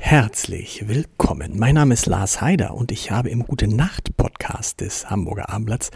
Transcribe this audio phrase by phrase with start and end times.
[0.00, 1.58] Herzlich willkommen.
[1.58, 5.90] Mein Name ist Lars Heider und ich habe im Gute Nacht Podcast des Hamburger Abendblatts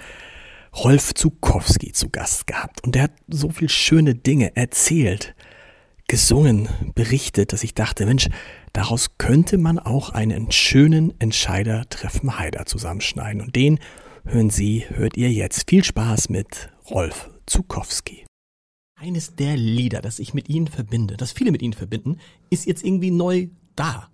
[0.75, 2.85] Rolf Zukowski zu Gast gehabt.
[2.85, 5.35] Und der hat so viel schöne Dinge erzählt,
[6.09, 8.29] gesungen, berichtet, dass ich dachte, Mensch,
[8.75, 13.41] daraus könnte man auch einen schönen Entscheider treffen Heider zusammenschneiden.
[13.41, 13.79] Und den
[14.25, 15.71] hören Sie, hört ihr jetzt.
[15.71, 18.27] Viel Spaß mit Rolf Zukowski.
[19.01, 22.19] Eines der Lieder, das ich mit Ihnen verbinde, das viele mit Ihnen verbinden,
[22.51, 24.09] ist jetzt irgendwie neu da.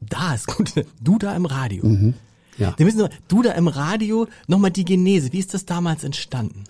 [0.00, 0.72] Da ist gut.
[1.00, 1.84] Du da im Radio.
[1.86, 2.14] Mhm,
[2.58, 2.74] ja.
[2.76, 5.32] Wir müssen noch, du da im Radio, nochmal die Genese.
[5.32, 6.64] Wie ist das damals entstanden?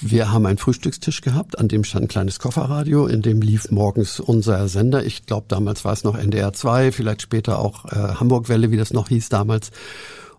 [0.00, 4.18] Wir haben einen Frühstückstisch gehabt, an dem stand ein kleines Kofferradio, in dem lief morgens
[4.18, 5.04] unser Sender.
[5.04, 8.92] Ich glaube, damals war es noch NDR 2, vielleicht später auch äh, Hamburgwelle, wie das
[8.92, 9.70] noch hieß damals.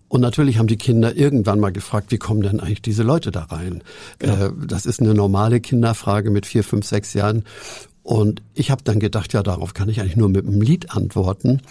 [0.08, 3.44] Und natürlich haben die Kinder irgendwann mal gefragt, wie kommen denn eigentlich diese Leute da
[3.44, 3.82] rein?
[4.20, 4.48] Genau.
[4.48, 7.44] Äh, das ist eine normale Kinderfrage mit vier, fünf, sechs Jahren.
[8.06, 11.64] Und ich habe dann gedacht, ja, darauf kann ich eigentlich nur mit einem Lied antworten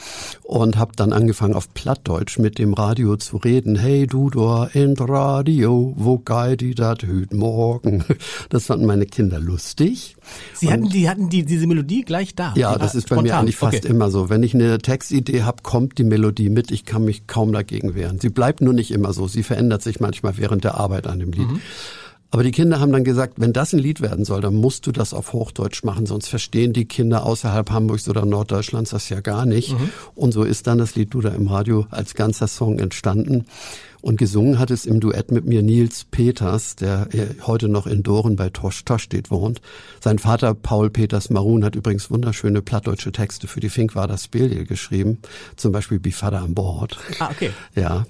[0.42, 3.76] und habe dann angefangen auf Plattdeutsch mit dem Radio zu reden.
[3.76, 8.04] Hey du da in Radio, wo geht die dat hüt morgen?
[8.48, 10.16] Das fanden meine Kinder lustig.
[10.54, 12.52] Sie hatten die hatten die diese Melodie gleich da.
[12.56, 13.24] Ja, das ist bei spontan.
[13.24, 13.88] mir eigentlich fast okay.
[13.88, 14.28] immer so.
[14.28, 16.72] Wenn ich eine Textidee habe, kommt die Melodie mit.
[16.72, 18.18] Ich kann mich kaum dagegen wehren.
[18.18, 19.28] Sie bleibt nur nicht immer so.
[19.28, 21.48] Sie verändert sich manchmal während der Arbeit an dem Lied.
[21.48, 21.60] Mhm.
[22.34, 24.90] Aber die Kinder haben dann gesagt, wenn das ein Lied werden soll, dann musst du
[24.90, 29.46] das auf Hochdeutsch machen, sonst verstehen die Kinder außerhalb Hamburgs oder Norddeutschlands das ja gar
[29.46, 29.70] nicht.
[29.70, 29.90] Mhm.
[30.16, 33.44] Und so ist dann das Lied Du da im Radio als ganzer Song entstanden.
[34.00, 37.06] Und gesungen hat es im Duett mit mir Nils Peters, der
[37.46, 39.60] heute noch in Doren bei Tosch Toschstedt wohnt.
[40.00, 45.18] Sein Vater Paul Peters Marun hat übrigens wunderschöne plattdeutsche Texte für die Finkwader Speliel geschrieben.
[45.54, 46.98] Zum Beispiel Bifada an Bord.
[47.20, 47.52] Ah, okay.
[47.76, 48.06] Ja.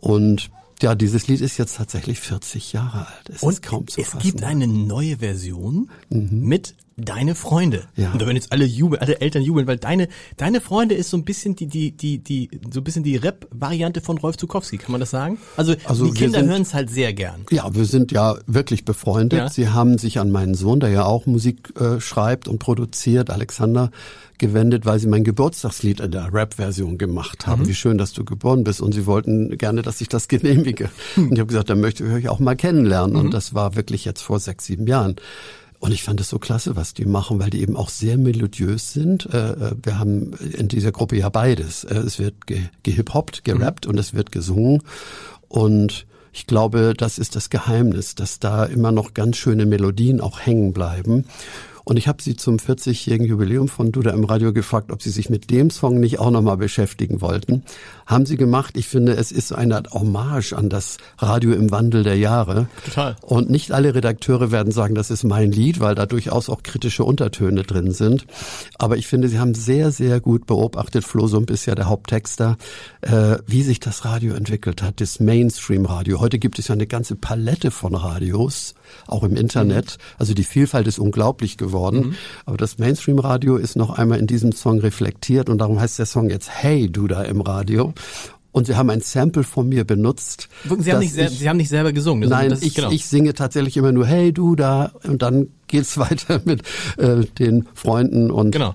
[0.00, 0.48] Und
[0.82, 3.30] ja, dieses Lied ist jetzt tatsächlich 40 Jahre alt.
[3.30, 4.22] Es Und ist kaum zu es fassen.
[4.22, 6.40] gibt eine neue Version mhm.
[6.46, 7.84] mit deine Freunde.
[7.94, 8.12] Ja.
[8.12, 11.16] Und da werden jetzt alle jubeln, alle Eltern jubeln, weil deine deine Freunde ist so
[11.18, 14.78] ein bisschen die die die die so ein bisschen die Rap Variante von Rolf Zukowski,
[14.78, 15.38] kann man das sagen?
[15.56, 17.44] Also, also die Kinder hören es halt sehr gern.
[17.50, 19.38] Ja, wir sind ja wirklich befreundet.
[19.38, 19.48] Ja.
[19.50, 23.90] Sie haben sich an meinen Sohn, der ja auch Musik äh, schreibt und produziert, Alexander
[24.38, 27.62] gewendet, weil sie mein Geburtstagslied in der Rap-Version gemacht haben.
[27.62, 27.68] Mhm.
[27.68, 28.80] Wie schön, dass du geboren bist.
[28.80, 30.90] Und sie wollten gerne, dass ich das genehmige.
[31.16, 33.14] Und ich habe gesagt, dann möchte ich euch auch mal kennenlernen.
[33.14, 33.20] Mhm.
[33.20, 35.16] Und das war wirklich jetzt vor sechs, sieben Jahren.
[35.86, 38.92] Und ich fand es so klasse, was die machen, weil die eben auch sehr melodiös
[38.92, 39.32] sind.
[39.32, 41.84] Äh, äh, wir haben in dieser Gruppe ja beides.
[41.84, 42.34] Äh, es wird
[42.82, 43.92] gehip-hoppt, gerappt mhm.
[43.92, 44.82] und es wird gesungen.
[45.46, 50.40] Und ich glaube, das ist das Geheimnis, dass da immer noch ganz schöne Melodien auch
[50.40, 51.26] hängen bleiben.
[51.88, 55.30] Und ich habe sie zum 40-jährigen Jubiläum von Duda im Radio gefragt, ob sie sich
[55.30, 57.62] mit dem Song nicht auch nochmal beschäftigen wollten.
[58.06, 58.76] Haben sie gemacht.
[58.76, 62.66] Ich finde, es ist eine Art Hommage an das Radio im Wandel der Jahre.
[62.86, 63.14] Total.
[63.22, 67.04] Und nicht alle Redakteure werden sagen, das ist mein Lied, weil da durchaus auch kritische
[67.04, 68.26] Untertöne drin sind.
[68.78, 72.56] Aber ich finde, sie haben sehr, sehr gut beobachtet, Flo Sump ist ja der Haupttexter,
[73.02, 76.18] äh, wie sich das Radio entwickelt hat, das Mainstream-Radio.
[76.18, 78.74] Heute gibt es ja eine ganze Palette von Radios,
[79.06, 79.98] auch im Internet.
[79.98, 80.14] Mhm.
[80.18, 81.98] Also die Vielfalt ist unglaublich geworden geworden.
[81.98, 82.14] Mhm.
[82.46, 86.30] Aber das Mainstream-Radio ist noch einmal in diesem Song reflektiert und darum heißt der Song
[86.30, 87.92] jetzt Hey du da im Radio.
[88.52, 90.48] Und sie haben ein Sample von mir benutzt.
[90.78, 92.26] Sie haben, nicht, ich, sie haben nicht selber gesungen.
[92.30, 92.90] Nein, ich, genau.
[92.90, 96.62] ich singe tatsächlich immer nur Hey du da und dann geht's weiter mit
[96.96, 98.74] äh, den Freunden und genau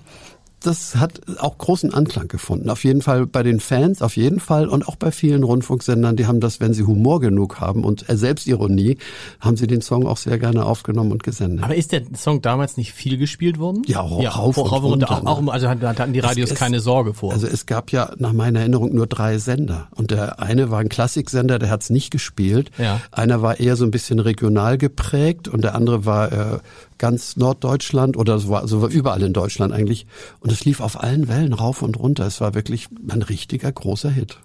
[0.62, 2.70] das hat auch großen Anklang gefunden.
[2.70, 6.26] Auf jeden Fall bei den Fans, auf jeden Fall und auch bei vielen Rundfunksendern, die
[6.26, 8.98] haben das, wenn sie Humor genug haben und Selbstironie,
[9.40, 11.64] haben sie den Song auch sehr gerne aufgenommen und gesendet.
[11.64, 13.82] Aber ist der Song damals nicht viel gespielt worden?
[13.86, 15.10] Ja, ja rauf, rauf und runter.
[15.26, 17.32] Auch, auch, also hatten die Radios es, keine Sorge vor.
[17.32, 20.88] Also es gab ja nach meiner Erinnerung nur drei Sender und der eine war ein
[20.88, 22.70] Klassiksender, der hat es nicht gespielt.
[22.78, 23.00] Ja.
[23.10, 26.58] Einer war eher so ein bisschen regional geprägt und der andere war äh,
[26.98, 30.06] ganz Norddeutschland oder so war, also war überall in Deutschland eigentlich.
[30.40, 32.26] Und es lief auf allen Wellen rauf und runter.
[32.26, 34.38] Es war wirklich ein richtiger großer Hit.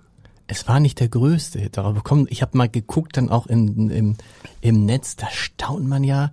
[0.48, 3.90] Es war nicht der größte Hit, aber komm, ich habe mal geguckt, dann auch im,
[3.90, 4.16] im,
[4.62, 6.32] im Netz, da staunt man ja,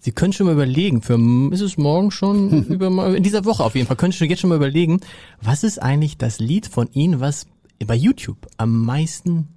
[0.00, 1.18] Sie können schon mal überlegen, für
[1.52, 4.50] ist es morgen schon, über, in dieser Woche auf jeden Fall, können Sie jetzt schon
[4.50, 5.00] mal überlegen,
[5.42, 7.46] was ist eigentlich das Lied von Ihnen, was
[7.84, 9.48] bei YouTube am meisten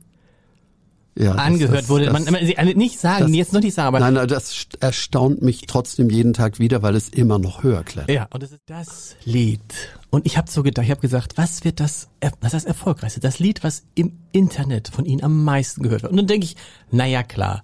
[1.16, 2.06] ja, angehört das, wurde.
[2.06, 4.00] Das, man, man, also nicht sagen, das, jetzt noch nicht sagen, aber.
[4.00, 8.16] Nein, nein, das erstaunt mich trotzdem jeden Tag wieder, weil es immer noch höher klettert.
[8.16, 9.62] Ja, und das ist das Lied.
[10.10, 13.20] Und ich habe so gedacht, ich habe gesagt, was wird das, was ist das erfolgreichste?
[13.20, 16.12] Das Lied, was im Internet von Ihnen am meisten gehört wird.
[16.12, 16.56] Und dann denke ich,
[16.92, 17.64] naja klar,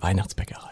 [0.00, 0.70] Weihnachtsbäckerei.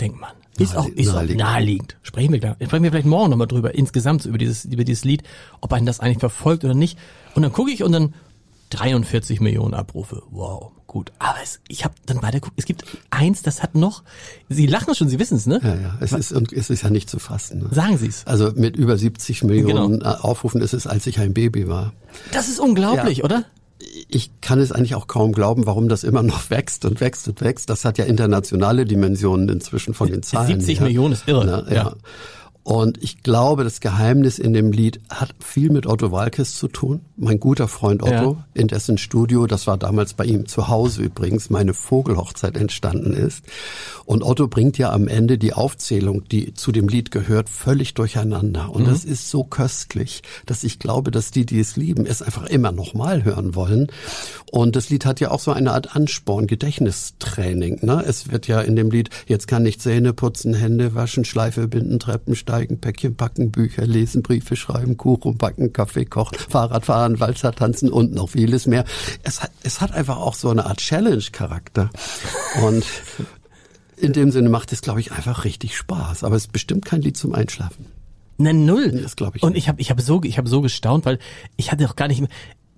[0.00, 0.30] Denkt man.
[0.58, 1.42] Ist auch, ist naheliegend.
[1.42, 1.96] auch naheliegend.
[2.02, 5.22] Sprechen wir, sprechen wir vielleicht morgen nochmal drüber, insgesamt über dieses, über dieses Lied,
[5.60, 6.98] ob einen das eigentlich verfolgt oder nicht.
[7.34, 8.14] Und dann gucke ich und dann
[8.70, 10.22] 43 Millionen Abrufe.
[10.30, 11.12] Wow, gut.
[11.20, 12.54] Aber es, ich habe dann weiter geguckt.
[12.56, 14.02] Es gibt eins, das hat noch.
[14.48, 15.60] Sie lachen schon, Sie wissen es, ne?
[15.62, 15.98] Ja, ja.
[16.00, 17.60] Es ist und es ist ja nicht zu fassen.
[17.60, 17.68] Ne?
[17.70, 18.26] Sagen Sie es.
[18.26, 20.10] Also mit über 70 Millionen genau.
[20.16, 21.92] Aufrufen ist es, als ich ein Baby war.
[22.32, 23.24] Das ist unglaublich, ja.
[23.24, 23.44] oder?
[24.08, 27.40] Ich kann es eigentlich auch kaum glauben, warum das immer noch wächst und wächst und
[27.40, 27.70] wächst.
[27.70, 30.58] Das hat ja internationale Dimensionen inzwischen von den Zahlen.
[30.58, 30.86] 70 her.
[30.88, 31.44] Millionen ist irre.
[31.46, 31.84] Na, ja.
[31.84, 31.94] ja.
[32.62, 37.00] Und ich glaube, das Geheimnis in dem Lied hat viel mit Otto Walkes zu tun.
[37.16, 38.46] Mein guter Freund Otto, ja.
[38.54, 43.44] in dessen Studio, das war damals bei ihm zu Hause übrigens, meine Vogelhochzeit entstanden ist.
[44.04, 48.70] Und Otto bringt ja am Ende die Aufzählung, die zu dem Lied gehört, völlig durcheinander.
[48.70, 48.90] Und mhm.
[48.90, 52.72] das ist so köstlich, dass ich glaube, dass die, die es lieben, es einfach immer
[52.72, 53.86] nochmal hören wollen.
[54.50, 57.78] Und das Lied hat ja auch so eine Art Ansporn, Gedächtnistraining.
[57.82, 58.04] Ne?
[58.06, 61.98] Es wird ja in dem Lied, jetzt kann ich Zähne putzen, Hände waschen, Schleife binden,
[61.98, 67.52] Treppen steigen, Päckchen packen, Bücher lesen, Briefe schreiben, Kuchen backen, Kaffee kochen, Fahrrad fahren, Walzer
[67.52, 68.84] tanzen und noch vieles mehr.
[69.22, 71.90] Es hat, es hat einfach auch so eine Art Challenge-Charakter.
[72.62, 72.84] Und
[73.96, 76.24] in dem Sinne macht es, glaube ich, einfach richtig Spaß.
[76.24, 77.86] Aber es ist bestimmt kein Lied zum Einschlafen.
[78.38, 78.90] Ne, null.
[79.02, 79.42] Das glaube ich.
[79.42, 79.64] Und nicht.
[79.64, 81.18] ich habe ich hab so ich habe so gestaunt, weil
[81.56, 82.30] ich hatte auch gar nicht mehr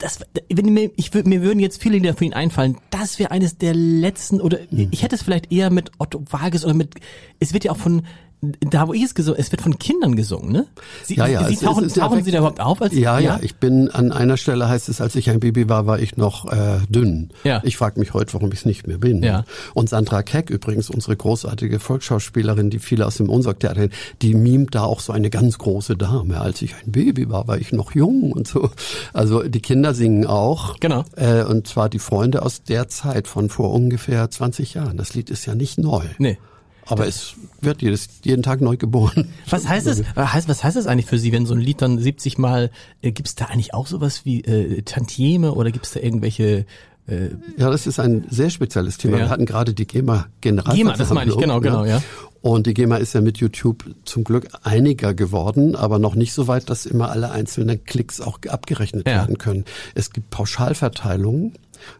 [0.02, 2.76] das, wenn mir, ich mir würden jetzt viele Lieder für ihn einfallen.
[2.90, 4.88] Das wäre eines der letzten oder mhm.
[4.90, 6.96] ich hätte es vielleicht eher mit Otto Wages oder mit.
[7.38, 8.02] Es wird ja auch von
[8.42, 10.66] da wo ich es gesungen, es wird von Kindern gesungen, ne?
[11.04, 12.82] Sie, ja, ja, Sie tauchen, ist, tauchen Sie da überhaupt auf?
[12.82, 15.68] Als, ja, ja, ja, ich bin an einer Stelle heißt es, als ich ein Baby
[15.68, 17.30] war, war ich noch äh, dünn.
[17.44, 17.60] Ja.
[17.62, 19.22] Ich frage mich heute, warum ich es nicht mehr bin.
[19.22, 19.44] Ja.
[19.74, 23.88] Und Sandra Keck übrigens, unsere großartige Volksschauspielerin, die viele aus dem Unsorg-Theater,
[24.22, 26.40] die mimt da auch so eine ganz große Dame.
[26.40, 28.70] Als ich ein Baby war, war ich noch jung und so.
[29.12, 30.80] Also die Kinder singen auch.
[30.80, 31.04] Genau.
[31.14, 34.96] Äh, und zwar die Freunde aus der Zeit von vor ungefähr 20 Jahren.
[34.96, 36.02] Das Lied ist ja nicht neu.
[36.18, 36.38] Nee.
[36.86, 39.28] Aber es wird jedes, jeden Tag neu geboren.
[39.48, 40.02] Was heißt es?
[40.14, 42.70] Was heißt es eigentlich für Sie, wenn so ein Lied dann 70 Mal,
[43.02, 46.66] äh, gibt es da eigentlich auch sowas wie äh, Tantieme oder gibt es da irgendwelche
[47.08, 49.16] äh, ja, das ist ein sehr spezielles Thema.
[49.16, 49.24] Ja.
[49.24, 50.76] Wir hatten gerade die GEMA General.
[50.76, 52.00] GEMA, das meine ich, genau, genau, ja.
[52.42, 56.48] Und die GEMA ist ja mit YouTube zum Glück einiger geworden, aber noch nicht so
[56.48, 59.14] weit, dass immer alle einzelnen Klicks auch abgerechnet ja.
[59.14, 59.64] werden können.
[59.94, 61.54] Es gibt Pauschalverteilungen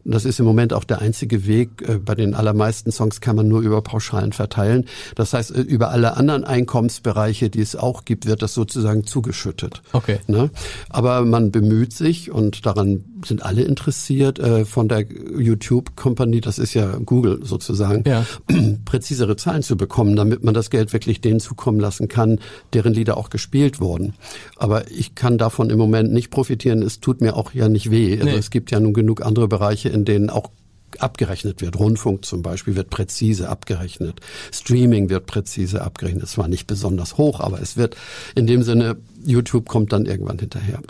[0.04, 1.82] und das ist im Moment auch der einzige Weg.
[1.86, 4.86] Äh, bei den allermeisten Songs kann man nur über Pauschalen verteilen.
[5.14, 9.82] Das heißt, äh, über alle anderen Einkommensbereiche, die es auch gibt, wird das sozusagen zugeschüttet.
[9.92, 10.18] Okay.
[10.26, 10.50] Ne?
[10.88, 15.04] Aber man bemüht sich und daran sind alle interessiert äh, von der
[15.38, 18.26] YouTube Company, das ist ja Google sozusagen, ja.
[18.84, 22.40] präzisere Zahlen zu bekommen, damit man das Geld wirklich denen zukommen lassen kann,
[22.72, 24.14] deren Lieder auch gespielt wurden.
[24.56, 26.82] Aber ich kann davon im Moment nicht profitieren.
[26.82, 28.14] Es tut mir auch ja nicht weh.
[28.14, 28.36] Also nee.
[28.36, 30.50] es gibt ja nun genug andere Bereiche, in denen auch
[30.98, 31.78] abgerechnet wird.
[31.78, 34.20] Rundfunk zum Beispiel wird präzise abgerechnet.
[34.52, 36.24] Streaming wird präzise abgerechnet.
[36.24, 37.96] Es war nicht besonders hoch, aber es wird
[38.34, 40.80] in dem Sinne, YouTube kommt dann irgendwann hinterher.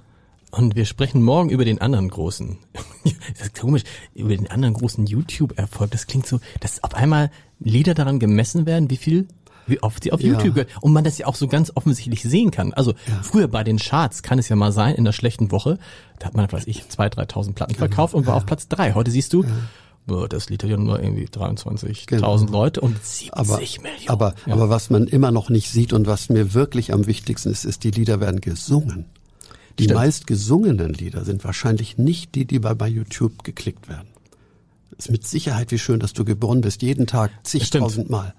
[0.51, 2.59] Und wir sprechen morgen über den anderen großen,
[3.05, 3.85] das ist komisch,
[4.15, 5.91] über den anderen großen YouTube-Erfolg.
[5.91, 9.29] Das klingt so, dass auf einmal Lieder daran gemessen werden, wie viel
[9.67, 10.33] wie oft sie auf ja.
[10.33, 10.71] YouTube gehört.
[10.81, 12.73] Und man das ja auch so ganz offensichtlich sehen kann.
[12.73, 13.23] Also ja.
[13.23, 15.79] früher bei den Charts kann es ja mal sein, in der schlechten Woche,
[16.19, 17.87] da hat man, weiß ich, 2.000, 3.000 Platten genau.
[17.87, 18.39] verkauft und war ja.
[18.39, 18.95] auf Platz drei.
[18.95, 19.45] Heute siehst du,
[20.07, 22.37] das Lied hat ja nur irgendwie 23.000 genau.
[22.37, 24.09] Leute und 70 aber, Millionen.
[24.09, 27.65] Aber, aber was man immer noch nicht sieht und was mir wirklich am wichtigsten ist,
[27.65, 29.07] ist, die Lieder werden gesungen.
[29.79, 30.01] Die Stimmt.
[30.01, 34.09] meist gesungenen Lieder sind wahrscheinlich nicht die, die bei, bei YouTube geklickt werden.
[34.99, 38.35] ist mit Sicherheit wie schön, dass du geboren bist, jeden Tag zigtausend Mal.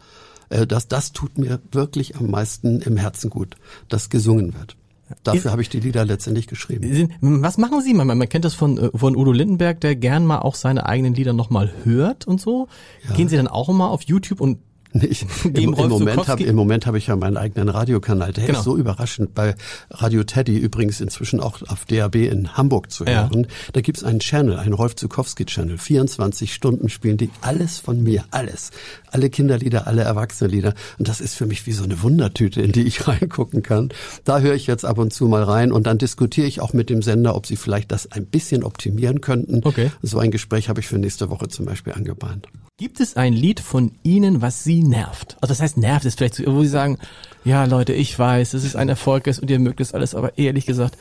[0.49, 3.55] Äh, das, das tut mir wirklich am meisten im Herzen gut,
[3.89, 4.75] dass gesungen wird.
[5.23, 7.09] Dafür habe ich die Lieder letztendlich geschrieben.
[7.21, 7.93] Was machen Sie?
[7.93, 11.13] Man, man kennt das von, äh, von Udo Lindenberg, der gern mal auch seine eigenen
[11.13, 12.67] Lieder nochmal hört und so.
[13.07, 13.15] Ja.
[13.15, 14.59] Gehen Sie dann auch mal auf YouTube und
[15.01, 18.31] ich, im, im, Moment hab, Im Moment habe ich ja meinen eigenen Radiokanal.
[18.33, 18.59] Der genau.
[18.59, 19.33] ist so überraschend.
[19.33, 19.55] Bei
[19.89, 23.43] Radio Teddy übrigens inzwischen auch auf DAB in Hamburg zu hören.
[23.43, 23.49] Ja.
[23.73, 25.77] Da gibt's einen Channel, einen Rolf Zukowski-Channel.
[25.77, 28.71] 24 Stunden spielen die alles von mir, alles.
[29.11, 30.73] Alle Kinderlieder, alle Erwachsenenlieder.
[30.99, 33.89] Und das ist für mich wie so eine Wundertüte, in die ich reingucken kann.
[34.23, 36.89] Da höre ich jetzt ab und zu mal rein und dann diskutiere ich auch mit
[36.89, 39.61] dem Sender, ob sie vielleicht das ein bisschen optimieren könnten.
[39.63, 39.91] Okay.
[40.01, 42.47] So ein Gespräch habe ich für nächste Woche zum Beispiel angebahnt.
[42.77, 45.37] Gibt es ein Lied von Ihnen, was Sie nervt?
[45.41, 46.97] Also das heißt, nervt ist vielleicht, wo Sie sagen,
[47.45, 50.39] ja Leute, ich weiß, es ist ein Erfolg ist und ihr mögt es alles, aber
[50.39, 50.97] ehrlich gesagt,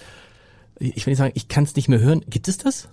[0.78, 2.26] ich will nicht sagen, ich kann es nicht mehr hören.
[2.28, 2.88] Gibt es das?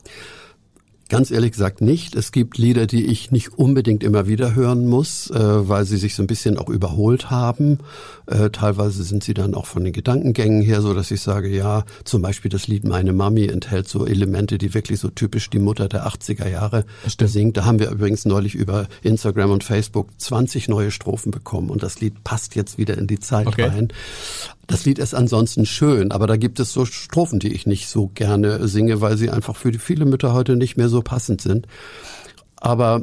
[1.10, 2.16] Ganz ehrlich gesagt nicht.
[2.16, 6.14] Es gibt Lieder, die ich nicht unbedingt immer wieder hören muss, äh, weil sie sich
[6.14, 7.80] so ein bisschen auch überholt haben.
[8.28, 11.84] Äh, teilweise sind sie dann auch von den Gedankengängen her so, dass ich sage, ja,
[12.04, 15.90] zum Beispiel das Lied Meine Mami enthält so Elemente, die wirklich so typisch die Mutter
[15.90, 17.58] der 80er Jahre singt.
[17.58, 22.00] Da haben wir übrigens neulich über Instagram und Facebook 20 neue Strophen bekommen und das
[22.02, 23.64] Lied passt jetzt wieder in die Zeit okay.
[23.64, 23.88] rein.
[24.70, 28.12] Das Lied ist ansonsten schön, aber da gibt es so Strophen, die ich nicht so
[28.14, 31.68] gerne singe, weil sie einfach für die viele Mütter heute nicht mehr so passend sind.
[32.56, 33.02] Aber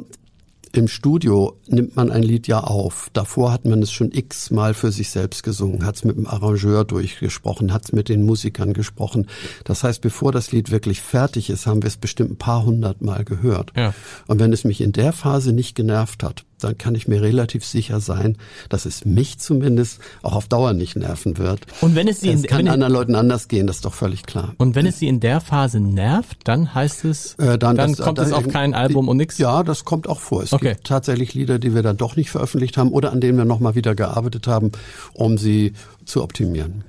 [0.71, 3.09] im Studio nimmt man ein Lied ja auf.
[3.11, 6.85] Davor hat man es schon x-mal für sich selbst gesungen, hat es mit dem Arrangeur
[6.85, 9.27] durchgesprochen, hat es mit den Musikern gesprochen.
[9.65, 13.01] Das heißt, bevor das Lied wirklich fertig ist, haben wir es bestimmt ein paar hundert
[13.01, 13.73] Mal gehört.
[13.75, 13.93] Ja.
[14.27, 17.65] Und wenn es mich in der Phase nicht genervt hat, dann kann ich mir relativ
[17.65, 18.37] sicher sein,
[18.69, 21.61] dass es mich zumindest auch auf Dauer nicht nerven wird.
[21.81, 24.23] Und wenn es sie es in, kann anderen Leuten anders gehen, das ist doch völlig
[24.23, 24.53] klar.
[24.57, 27.99] Und wenn es sie in der Phase nervt, dann heißt es, äh, dann, dann das,
[27.99, 29.37] kommt das, es auf kein Album und nichts.
[29.37, 30.43] Ja, das kommt auch vor.
[30.43, 30.73] Es okay.
[30.73, 33.59] gibt tatsächlich Lieder, die wir dann doch nicht veröffentlicht haben oder an denen wir noch
[33.59, 34.71] mal wieder gearbeitet haben,
[35.13, 35.73] um sie
[36.05, 36.83] zu optimieren.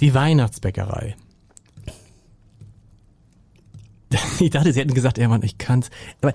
[0.00, 1.16] Die Weihnachtsbäckerei.
[4.40, 5.90] Ich dachte, sie hätten gesagt, ja Mann, ich kann's.
[6.20, 6.32] Aber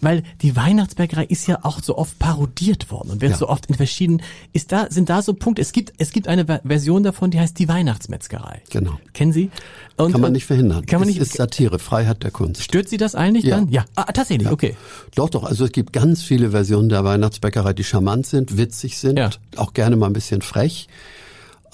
[0.00, 3.38] weil die Weihnachtsbäckerei ist ja auch so oft parodiert worden und wird ja.
[3.38, 4.22] so oft in verschiedenen
[4.52, 7.58] ist da sind da so Punkte es gibt es gibt eine Version davon die heißt
[7.58, 8.62] die Weihnachtsmetzgerei.
[8.70, 8.98] Genau.
[9.12, 9.50] Kennen Sie?
[9.96, 10.84] Und, kann man nicht verhindern.
[10.84, 12.62] kann man nicht ist Satire Freiheit der Kunst.
[12.62, 13.56] Stört Sie das eigentlich ja.
[13.56, 13.70] dann?
[13.70, 13.84] Ja.
[13.94, 14.52] Ah, tatsächlich ja.
[14.52, 14.76] okay.
[15.14, 19.40] Doch doch also es gibt ganz viele Versionen der Weihnachtsbäckerei die charmant sind witzig sind
[19.56, 20.88] auch gerne mal ein bisschen frech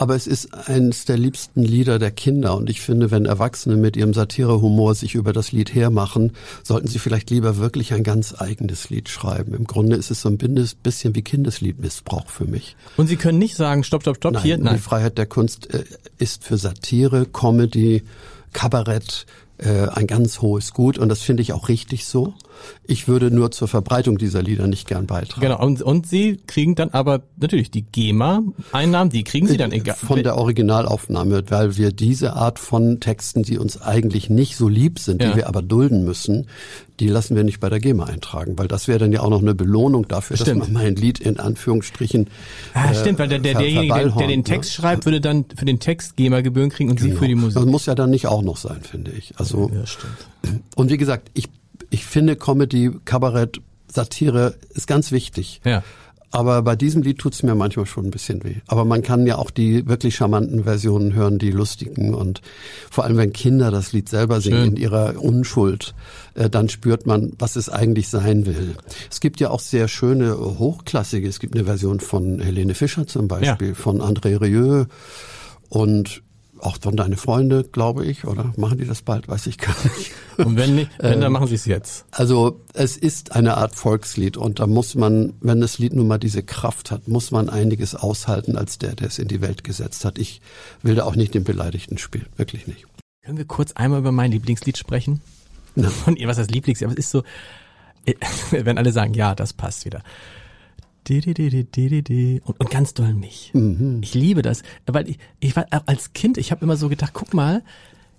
[0.02, 3.96] aber es ist eines der liebsten Lieder der Kinder und ich finde, wenn Erwachsene mit
[3.96, 6.32] ihrem Satirehumor sich über das Lied hermachen,
[6.64, 9.54] sollten sie vielleicht lieber wirklich ein ganz eigenes Lied schreiben.
[9.54, 12.74] Im Grunde ist es so ein bisschen wie Kindesliedmissbrauch für mich.
[12.96, 14.74] Und Sie können nicht sagen, stopp, stopp, stopp, Nein, hier, nein.
[14.74, 15.84] Die Freiheit der Kunst äh,
[16.18, 18.02] ist für Satire, Comedy,
[18.52, 19.26] Kabarett,
[19.58, 22.34] äh, ein ganz hohes Gut und das finde ich auch richtig so.
[22.84, 25.40] Ich würde nur zur Verbreitung dieser Lieder nicht gern beitragen.
[25.40, 29.96] Genau, und, und Sie kriegen dann aber natürlich die GEMA-Einnahmen, die kriegen Sie dann egal.
[29.96, 34.98] Von der Originalaufnahme, weil wir diese Art von Texten, die uns eigentlich nicht so lieb
[34.98, 35.30] sind, ja.
[35.30, 36.46] die wir aber dulden müssen,
[37.00, 39.42] die lassen wir nicht bei der GEMA eintragen, weil das wäre dann ja auch noch
[39.42, 40.60] eine Belohnung dafür, stimmt.
[40.62, 42.28] dass man mein Lied in Anführungsstrichen.
[42.74, 44.74] Ah, äh, stimmt, weil der, der, derjenige, der, der den Text ne?
[44.74, 47.14] schreibt, würde dann für den Text GEMA-Gebühren kriegen und genau.
[47.14, 47.54] Sie für die Musik.
[47.54, 49.34] Das muss ja dann nicht auch noch sein, finde ich.
[49.36, 50.14] Also, ja, stimmt.
[50.76, 51.48] Und wie gesagt, ich
[51.92, 55.60] ich finde Comedy, Kabarett, Satire ist ganz wichtig.
[55.64, 55.82] Ja.
[56.30, 58.54] Aber bei diesem Lied tut's mir manchmal schon ein bisschen weh.
[58.66, 62.40] Aber man kann ja auch die wirklich charmanten Versionen hören, die lustigen und
[62.90, 64.68] vor allem wenn Kinder das Lied selber singen Schön.
[64.70, 65.94] in ihrer Unschuld,
[66.34, 68.76] äh, dann spürt man, was es eigentlich sein will.
[69.10, 71.28] Es gibt ja auch sehr schöne hochklassige.
[71.28, 73.74] Es gibt eine Version von Helene Fischer zum Beispiel, ja.
[73.74, 74.86] von André Rieu
[75.68, 76.22] und
[76.62, 80.12] auch von deine Freunde, glaube ich, oder machen die das bald, weiß ich gar nicht.
[80.38, 82.04] Und wenn nicht, wenn, dann ähm, machen sie es jetzt.
[82.10, 86.18] Also es ist eine Art Volkslied und da muss man, wenn das Lied nun mal
[86.18, 90.04] diese Kraft hat, muss man einiges aushalten als der, der es in die Welt gesetzt
[90.04, 90.18] hat.
[90.18, 90.40] Ich
[90.82, 92.86] will da auch nicht den Beleidigten spielen, wirklich nicht.
[93.24, 95.20] Können wir kurz einmal über mein Lieblingslied sprechen?
[95.76, 97.22] Von ihr, was das Lieblings, aber es ist so,
[98.50, 100.02] wenn alle sagen, ja, das passt wieder.
[102.44, 103.50] Und, und ganz doll mich.
[103.54, 104.00] Mhm.
[104.02, 107.34] Ich liebe das, weil ich, ich war als Kind, ich habe immer so gedacht, guck
[107.34, 107.62] mal,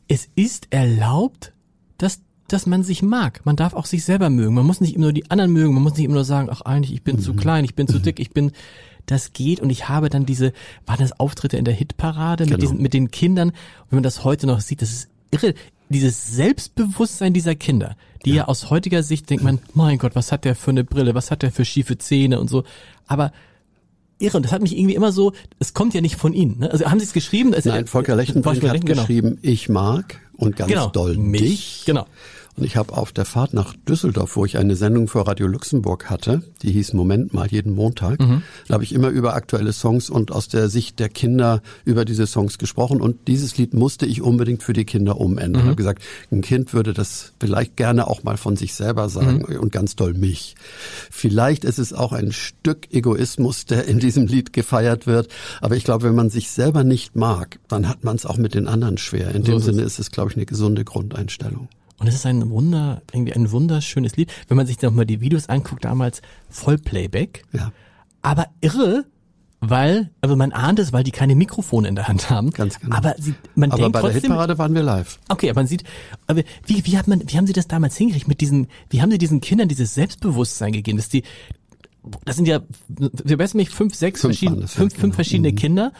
[0.07, 1.53] es ist erlaubt,
[1.97, 3.41] dass dass man sich mag.
[3.45, 4.53] Man darf auch sich selber mögen.
[4.53, 5.73] Man muss nicht immer nur die anderen mögen.
[5.73, 7.21] Man muss nicht immer nur sagen, ach eigentlich, ich bin mhm.
[7.21, 8.51] zu klein, ich bin zu dick, ich bin.
[9.05, 10.53] Das geht und ich habe dann diese,
[10.85, 12.53] waren das Auftritte in der Hitparade genau.
[12.53, 13.49] mit diesen, mit den Kindern.
[13.49, 13.55] Und
[13.89, 15.55] wenn man das heute noch sieht, das ist irre.
[15.89, 18.45] Dieses Selbstbewusstsein dieser Kinder, die ja.
[18.45, 21.41] aus heutiger Sicht denkt man, mein Gott, was hat der für eine Brille, was hat
[21.41, 22.63] der für schiefe Zähne und so.
[23.07, 23.31] Aber
[24.19, 24.37] irre.
[24.37, 26.59] Und das hat mich irgendwie immer so, es kommt ja nicht von Ihnen.
[26.59, 26.71] Ne?
[26.71, 27.53] Also haben Sie es geschrieben?
[27.63, 29.01] Nein, Volker Lechtenbrink hat genau.
[29.01, 30.87] geschrieben, ich mag und ganz genau.
[30.87, 31.41] doll mich.
[31.41, 31.83] Dich.
[31.85, 32.05] Genau.
[32.55, 36.09] Und ich habe auf der Fahrt nach Düsseldorf, wo ich eine Sendung für Radio Luxemburg
[36.09, 38.43] hatte, die hieß Moment mal jeden Montag, mhm.
[38.67, 42.27] da habe ich immer über aktuelle Songs und aus der Sicht der Kinder über diese
[42.27, 43.01] Songs gesprochen.
[43.01, 45.51] Und dieses Lied musste ich unbedingt für die Kinder umändern.
[45.51, 45.57] Mhm.
[45.59, 49.45] Ich habe gesagt, ein Kind würde das vielleicht gerne auch mal von sich selber sagen
[49.47, 49.59] mhm.
[49.59, 50.55] und ganz doll mich.
[51.09, 55.27] Vielleicht ist es auch ein Stück Egoismus, der in diesem Lied gefeiert wird.
[55.61, 58.53] Aber ich glaube, wenn man sich selber nicht mag, dann hat man es auch mit
[58.53, 59.33] den anderen schwer.
[59.33, 61.67] In so dem Sinne ist es, glaube ich, eine gesunde Grundeinstellung.
[62.03, 64.29] Und es ist ein Wunder, irgendwie ein wunderschönes Lied.
[64.49, 67.43] Wenn man sich noch mal die Videos anguckt, damals Vollplayback.
[67.53, 67.71] Ja.
[68.21, 69.05] Aber irre,
[69.61, 72.51] weil, also man ahnt es, weil die keine Mikrofone in der Hand haben.
[72.51, 72.97] Ganz genau.
[72.97, 75.17] Aber sie, man aber denkt bei trotzdem, der Hitparade waren wir live.
[75.29, 75.85] Okay, aber man sieht,
[76.27, 79.09] aber wie, wie hat man, wie haben Sie das damals hingekriegt mit diesen, wie haben
[79.09, 81.23] Sie diesen Kindern dieses Selbstbewusstsein gegeben, dass die,
[82.25, 85.01] das sind ja, wir wissen nicht, fünf, sechs Fünf verschiedene, ja, fünf, genau.
[85.03, 85.55] fünf verschiedene Mhm.
[85.55, 85.93] Kinder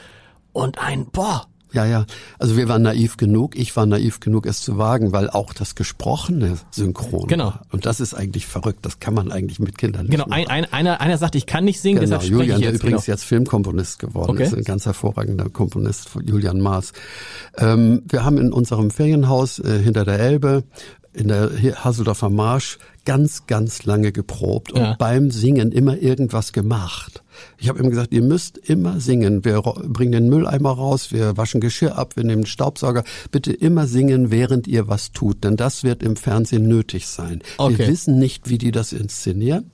[0.52, 2.06] und ein, boah, Ja, ja.
[2.40, 3.56] Also wir waren naiv genug.
[3.58, 7.46] Ich war naiv genug, es zu wagen, weil auch das Gesprochene synchron Genau.
[7.46, 7.62] war.
[7.72, 8.86] Und das ist eigentlich verrückt.
[8.86, 10.46] Das kann man eigentlich mit Kindern nicht genau, machen.
[10.48, 12.82] ein, ein, einer, einer sagt, ich kann nicht singen, Genau, deshalb Julian, ich der jetzt.
[12.84, 13.14] übrigens genau.
[13.16, 14.44] jetzt Filmkomponist geworden Okay.
[14.44, 16.94] ist, ein ganz hervorragender Komponist, Julian Maas.
[17.58, 20.64] Ähm, wir haben in unserem Ferienhaus äh, hinter der Elbe
[21.14, 21.52] in der
[21.84, 24.96] Hasseldorfer Marsch ganz, ganz lange geprobt und Ja.
[24.98, 27.24] beim Singen immer irgendwas gemacht.
[27.58, 29.44] Ich habe ihm gesagt, ihr müsst immer singen.
[29.44, 33.04] Wir bringen den Mülleimer raus, wir waschen Geschirr ab, wir nehmen den Staubsauger.
[33.32, 37.42] Bitte immer singen, während ihr was tut, denn das wird im Fernsehen nötig sein.
[37.58, 37.78] Okay.
[37.78, 39.72] Wir wissen nicht, wie die das inszenieren.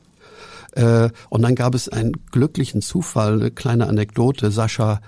[0.74, 4.52] Äh, und dann gab es einen glücklichen Zufall, eine kleine Anekdote.
[4.52, 5.02] Sascha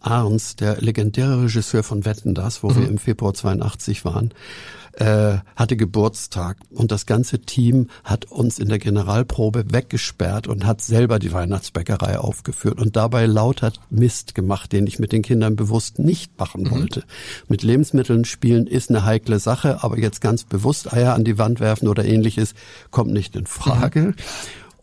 [0.00, 4.32] Arns, der legendäre Regisseur von Wetten, das, wo wir im Februar 82 waren,
[4.98, 10.82] äh, hatte Geburtstag und das ganze Team hat uns in der Generalprobe weggesperrt und hat
[10.82, 15.98] selber die Weihnachtsbäckerei aufgeführt und dabei lauter Mist gemacht, den ich mit den Kindern bewusst
[15.98, 17.04] nicht machen wollte.
[17.48, 21.60] Mit Lebensmitteln spielen ist eine heikle Sache, aber jetzt ganz bewusst Eier an die Wand
[21.60, 22.54] werfen oder ähnliches
[22.90, 24.14] kommt nicht in Frage.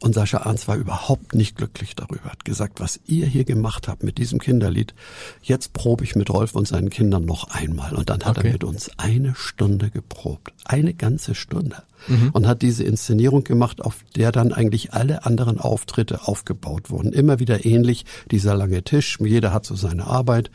[0.02, 4.04] Und Sascha Arns war überhaupt nicht glücklich darüber, hat gesagt, was ihr hier gemacht habt
[4.04, 4.94] mit diesem Kinderlied,
[5.42, 7.94] jetzt probe ich mit Rolf und seinen Kindern noch einmal.
[7.96, 8.48] Und dann hat Okay.
[8.48, 10.54] er mit uns eine Stunde geprobt.
[10.66, 11.84] Eine ganze Stunde.
[12.08, 12.30] Mhm.
[12.34, 17.14] Und hat diese Inszenierung gemacht, auf der dann eigentlich alle anderen Auftritte aufgebaut wurden.
[17.14, 20.52] Immer wieder ähnlich, dieser lange Tisch, jeder hat so seine Arbeit.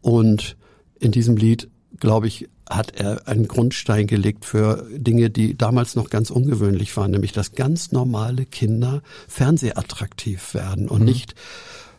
[0.00, 0.56] Und
[0.98, 1.68] in diesem Lied,
[2.00, 7.10] glaube ich, hat er einen Grundstein gelegt für Dinge, die damals noch ganz ungewöhnlich waren,
[7.10, 11.34] nämlich dass ganz normale Kinder fernsehattraktiv werden und nicht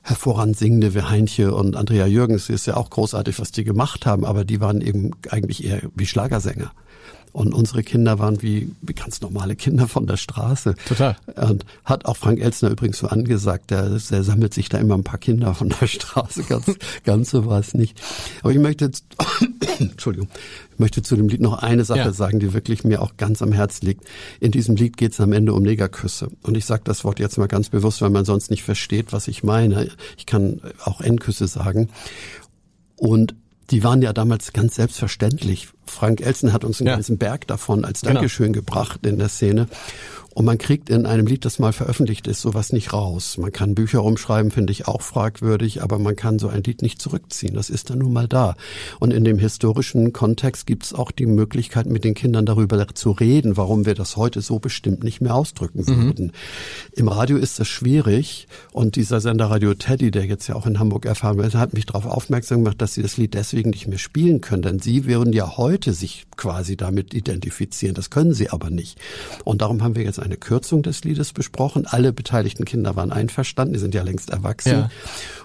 [0.03, 2.49] hervorragend singende wie Heinche und Andrea Jürgens.
[2.49, 6.05] Ist ja auch großartig, was die gemacht haben, aber die waren eben eigentlich eher wie
[6.05, 6.71] Schlagersänger.
[7.33, 10.75] Und unsere Kinder waren wie, ganz normale Kinder von der Straße.
[10.87, 11.15] Total.
[11.35, 15.03] Und hat auch Frank Elzner übrigens so angesagt, der, der sammelt sich da immer ein
[15.03, 16.43] paar Kinder von der Straße.
[16.43, 16.65] Ganz,
[17.03, 17.99] ganz so war es nicht.
[18.43, 19.05] Aber ich möchte, jetzt-
[19.79, 20.29] Entschuldigung,
[20.73, 22.13] ich möchte zu dem Lied noch eine Sache Ja.
[22.13, 24.03] sagen, die wirklich mir auch ganz am Herz liegt.
[24.39, 26.29] In diesem Lied geht es am Ende um Negerküsse.
[26.43, 29.27] Und ich sage das Wort jetzt mal ganz bewusst, weil man sonst nicht versteht, was
[29.27, 29.89] ich meine.
[30.17, 31.89] Ich kann auch Endküsse sagen.
[32.95, 33.33] Und
[33.73, 35.67] die waren ja damals ganz selbstverständlich.
[35.87, 36.93] Frank Elsen hat uns einen Ja.
[36.95, 38.13] ganzen Berg davon als Genau.
[38.13, 39.67] Dankeschön gebracht in der Szene.
[40.33, 43.37] Und man kriegt in einem Lied, das mal veröffentlicht ist, sowas nicht raus.
[43.37, 47.01] Man kann Bücher umschreiben, finde ich auch fragwürdig, aber man kann so ein Lied nicht
[47.01, 47.53] zurückziehen.
[47.53, 48.55] Das ist dann nun mal da.
[48.99, 53.11] Und in dem historischen Kontext gibt es auch die Möglichkeit, mit den Kindern darüber zu
[53.11, 56.31] reden, warum wir das heute so bestimmt nicht mehr ausdrücken würden.
[56.93, 60.79] Im Radio ist das schwierig und dieser Sender Radio Teddy, der jetzt ja auch in
[60.79, 63.99] Hamburg erfahren wird, hat mich darauf aufmerksam gemacht, dass sie das Lied deswegen nicht mehr
[63.99, 67.93] spielen können, denn sie würden ja heute sich quasi damit identifizieren.
[67.93, 68.97] Das können sie aber nicht.
[69.43, 71.85] Und darum haben wir jetzt eine Kürzung des Liedes besprochen.
[71.85, 74.71] Alle beteiligten Kinder waren einverstanden, die sind ja längst erwachsen.
[74.71, 74.89] Ja.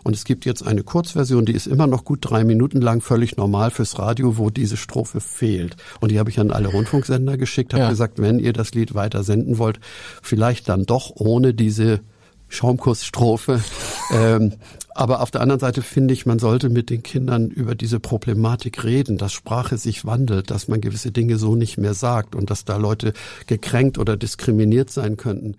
[0.04, 3.36] Und es gibt jetzt eine Kurzversion, die ist immer noch gut drei Minuten lang, völlig
[3.36, 5.76] normal fürs Radio, wo diese Strophe fehlt.
[6.00, 7.90] Und die habe ich an alle Rundfunksender geschickt, habe Ja.
[7.90, 9.80] gesagt, wenn ihr das Lied weiter senden wollt,
[10.22, 12.00] vielleicht dann doch ohne diese
[12.48, 13.62] Schaumkussstrophe.
[14.12, 14.54] ähm,
[14.94, 18.82] aber auf der anderen Seite finde ich, man sollte mit den Kindern über diese Problematik
[18.84, 22.64] reden, dass Sprache sich wandelt, dass man gewisse Dinge so nicht mehr sagt und dass
[22.64, 23.12] da Leute
[23.46, 25.56] gekränkt oder diskriminiert sein könnten.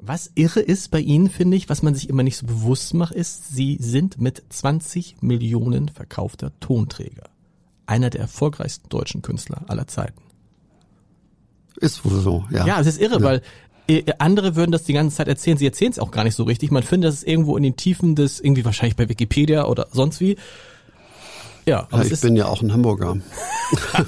[0.00, 3.12] Was irre ist bei Ihnen, finde ich, was man sich immer nicht so bewusst macht,
[3.14, 7.24] ist, Sie sind mit 20 Millionen verkaufter Tonträger.
[7.86, 10.22] Einer der erfolgreichsten deutschen Künstler aller Zeiten.
[11.80, 12.66] Ist wohl so, ja.
[12.66, 13.22] Ja, es ist irre, Ja.
[13.22, 13.42] weil
[14.18, 15.56] andere würden das die ganze Zeit erzählen.
[15.56, 16.70] Sie erzählen es auch gar nicht so richtig.
[16.70, 20.36] Man findet es irgendwo in den Tiefen des, irgendwie wahrscheinlich bei Wikipedia oder sonst wie.
[21.64, 23.18] Ja, aber Ja, ich bin ja auch ein Hamburger.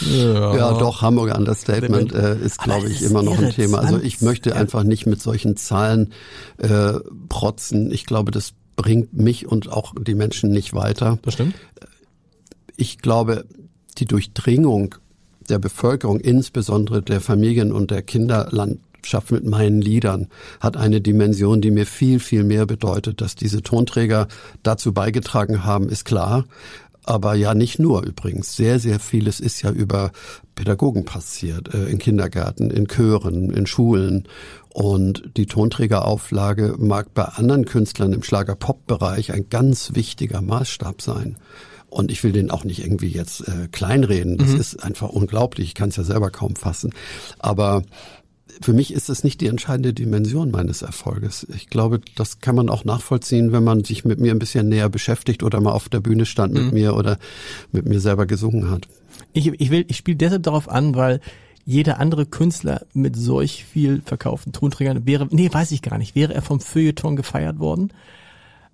[0.00, 3.78] ja, Ja, doch, Hamburger Understatement äh, ist, glaube ich, ist immer noch ein Thema.
[3.78, 6.12] Also 20, ich möchte einfach nicht mit solchen Zahlen
[6.58, 6.94] äh,
[7.28, 7.92] protzen.
[7.92, 11.18] Ich glaube, das bringt mich und auch die Menschen nicht weiter.
[11.22, 11.54] Das stimmt.
[12.76, 13.44] Ich glaube,
[13.98, 14.96] die Durchdringung
[15.48, 18.02] der Bevölkerung, insbesondere der Familien und der
[19.04, 20.28] Kinderlandschaft mit meinen Liedern,
[20.60, 23.20] hat eine Dimension, die mir viel, viel mehr bedeutet.
[23.20, 24.28] Dass diese Tonträger
[24.62, 26.44] dazu beigetragen haben, ist klar.
[27.06, 28.56] Aber ja, nicht nur übrigens.
[28.56, 30.10] Sehr, sehr vieles ist ja über
[30.54, 34.26] Pädagogen passiert, äh, in Kindergärten, in Chören, in Schulen.
[34.72, 41.36] Und die Tonträgerauflage mag bei anderen Künstlern im Schlager-Pop-Bereich ein ganz wichtiger Maßstab sein.
[41.90, 44.36] Und ich will den auch nicht irgendwie jetzt äh, kleinreden.
[44.36, 45.68] Das ist einfach unglaublich.
[45.68, 46.92] Ich kann es ja selber kaum fassen.
[47.38, 47.84] Aber
[48.60, 51.46] für mich ist das nicht die entscheidende Dimension meines Erfolges.
[51.54, 54.88] Ich glaube, das kann man auch nachvollziehen, wenn man sich mit mir ein bisschen näher
[54.88, 56.72] beschäftigt oder mal auf der Bühne stand mit mhm.
[56.72, 57.18] mir oder
[57.72, 58.88] mit mir selber gesungen hat.
[59.32, 61.20] Ich, ich will, ich spiele deshalb darauf an, weil
[61.66, 66.34] jeder andere Künstler mit solch viel verkauften Tonträgern wäre, nee, weiß ich gar nicht, wäre
[66.34, 67.92] er vom Feuilleton gefeiert worden.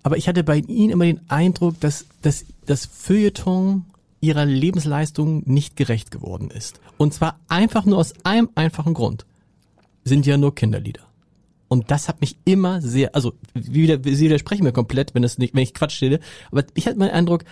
[0.03, 3.85] Aber ich hatte bei Ihnen immer den Eindruck, dass, dass das Feuilleton
[4.21, 6.81] ihrer Lebensleistung nicht gerecht geworden ist.
[6.99, 9.25] Und zwar einfach nur aus einem einfachen Grund.
[10.05, 11.03] Sind ja nur Kinderlieder.
[11.69, 15.55] Und das hat mich immer sehr, also wieder, Sie widersprechen mir komplett, wenn das nicht,
[15.55, 16.19] wenn ich Quatsch stelle,
[16.51, 17.45] aber ich hatte meinen Eindruck,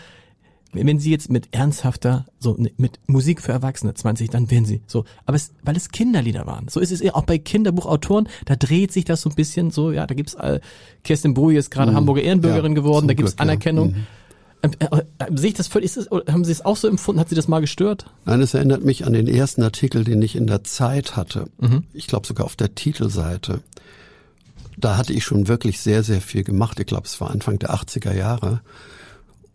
[0.73, 4.83] wenn sie jetzt mit ernsthafter, so ne, mit Musik für Erwachsene 20, dann werden sie
[4.87, 5.05] so.
[5.25, 6.69] Aber es, weil es Kinderlieder waren.
[6.69, 9.93] So ist es eher auch bei Kinderbuchautoren, da dreht sich das so ein bisschen so,
[9.93, 10.61] ja, da gibt's äh,
[11.05, 11.97] Kerstin Boje ist gerade mhm.
[11.97, 13.91] Hamburger Ehrenbürgerin ja, geworden, da gibt's Glück, Anerkennung.
[13.91, 13.97] Ja.
[13.97, 14.07] Mhm.
[14.63, 14.87] Ähm, äh,
[15.19, 17.21] äh, sehe ich das völlig, das, haben Sie es auch so empfunden?
[17.21, 18.07] Hat Sie das mal gestört?
[18.25, 21.47] Nein, es erinnert mich an den ersten Artikel, den ich in der Zeit hatte.
[21.59, 21.85] Mhm.
[21.93, 23.61] Ich glaube sogar auf der Titelseite.
[24.77, 26.79] Da hatte ich schon wirklich sehr, sehr viel gemacht.
[26.81, 28.61] Ich glaube, es war Anfang der 80er Jahre.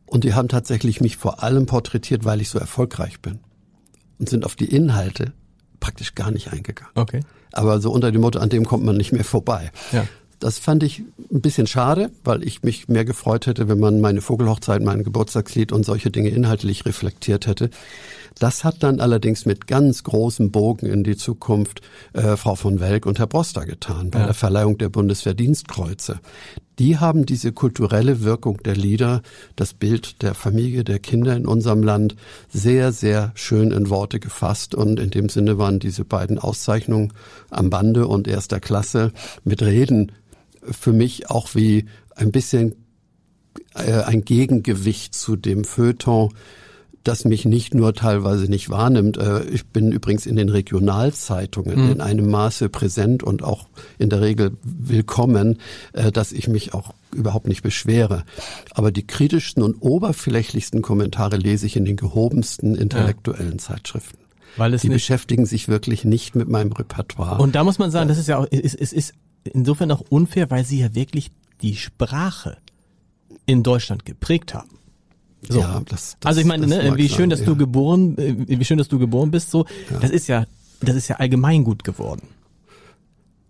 [0.06, 3.40] Und die haben tatsächlich mich vor allem porträtiert, weil ich so erfolgreich bin.
[4.20, 5.34] Und sind auf die Inhalte
[5.80, 6.94] praktisch gar nicht eingegangen.
[6.96, 7.22] Okay.
[7.52, 9.72] Aber so unter dem Motto, an dem kommt man nicht mehr vorbei.
[9.92, 10.08] Ja.
[10.40, 14.22] Das fand ich ein bisschen schade, weil ich mich mehr gefreut hätte, wenn man meine
[14.22, 17.70] Vogelhochzeit, mein Geburtstagslied und solche Dinge inhaltlich reflektiert hätte.
[18.40, 21.82] Das hat dann allerdings mit ganz großem Bogen in die Zukunft
[22.14, 24.26] äh, Frau von Welk und Herr Broster getan bei ja.
[24.26, 26.20] der Verleihung der Bundesverdienstkreuze.
[26.80, 29.22] Die haben diese kulturelle Wirkung der Lieder,
[29.56, 32.16] das Bild der Familie, der Kinder in unserem Land
[32.50, 34.74] sehr, sehr schön in Worte gefasst.
[34.74, 37.14] Und in dem Sinne waren diese beiden Auszeichnungen
[37.52, 39.12] am Bande und erster Klasse
[39.44, 40.12] mit Reden
[40.72, 42.76] für mich auch wie ein bisschen
[43.76, 46.34] äh, ein Gegengewicht zu dem Feuilleton,
[47.04, 49.18] das mich nicht nur teilweise nicht wahrnimmt.
[49.18, 51.92] Äh, ich bin übrigens in den Regionalzeitungen mhm.
[51.92, 55.60] in einem Maße präsent und auch in der Regel willkommen,
[55.92, 58.24] äh, dass ich mich auch überhaupt nicht beschwere.
[58.72, 63.58] Aber die kritischsten und oberflächlichsten Kommentare lese ich in den gehobensten intellektuellen ja.
[63.58, 64.18] Zeitschriften.
[64.56, 67.42] Weil es die beschäftigen sich wirklich nicht mit meinem Repertoire.
[67.42, 70.50] Und da muss man sagen, das ist ja auch, es, es ist insofern auch unfair,
[70.50, 72.58] weil sie ja wirklich die Sprache
[73.46, 74.80] in Deutschland geprägt haben.
[75.50, 75.60] So.
[75.60, 77.46] Ja, das, das, also ich meine, ne, wie schön, dass ja.
[77.46, 80.00] du geboren, äh, wie schön, dass du geboren bist, so, ja.
[80.00, 80.46] das ist ja,
[80.80, 82.28] das ist ja allgemein gut geworden.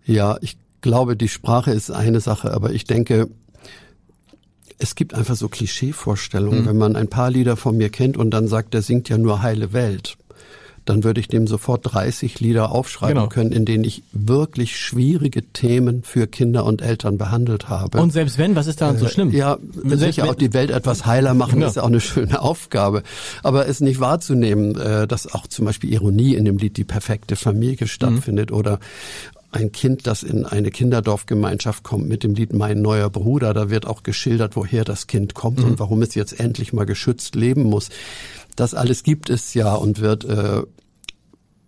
[0.06, 3.30] Ja, ich glaube, die Sprache ist eine Sache, aber ich denke,
[4.80, 6.68] es gibt einfach so Klischeevorstellungen, mhm.
[6.68, 9.42] wenn man ein paar Lieder von mir kennt und dann sagt, der singt ja nur
[9.42, 10.18] heile Welt
[10.86, 13.30] dann würde ich dem sofort 30 Lieder aufschreiben genau.
[13.30, 18.02] können, in denen ich wirklich schwierige Themen für Kinder und Eltern behandelt habe.
[18.02, 19.32] Und selbst wenn, was ist daran so äh, schlimm?
[19.32, 21.68] Ja, selbst sicher auch die Welt etwas heiler machen, genau.
[21.68, 23.04] ist ja auch eine schöne Aufgabe.
[23.44, 27.36] Aber es nicht wahrzunehmen, äh, dass auch zum Beispiel Ironie in dem Lied die perfekte
[27.36, 28.58] Familie stattfindet mhm.
[28.58, 28.80] oder
[29.54, 33.86] ein Kind, das in eine Kinderdorfgemeinschaft kommt mit dem Lied Mein neuer Bruder, da wird
[33.86, 35.66] auch geschildert, woher das Kind kommt mhm.
[35.66, 37.90] und warum es jetzt endlich mal geschützt leben muss.
[38.56, 40.64] Das alles gibt es ja und wird äh,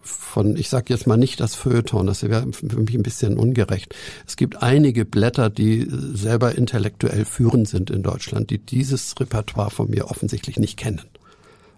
[0.01, 3.95] von, ich sage jetzt mal nicht das Feuilleton, das wäre für mich ein bisschen ungerecht.
[4.27, 9.89] Es gibt einige Blätter, die selber intellektuell führend sind in Deutschland, die dieses Repertoire von
[9.89, 11.01] mir offensichtlich nicht kennen.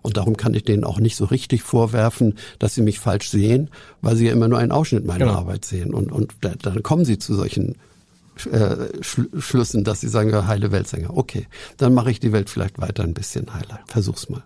[0.01, 3.69] Und darum kann ich denen auch nicht so richtig vorwerfen, dass sie mich falsch sehen,
[4.01, 5.37] weil sie ja immer nur einen Ausschnitt meiner genau.
[5.37, 5.93] Arbeit sehen.
[5.93, 7.75] Und, und dann kommen sie zu solchen
[8.51, 11.15] äh, Schlüssen, dass sie sagen, ja, heile Weltsänger.
[11.15, 13.79] Okay, dann mache ich die Welt vielleicht weiter ein bisschen heiler.
[13.87, 14.43] Versuch's mal.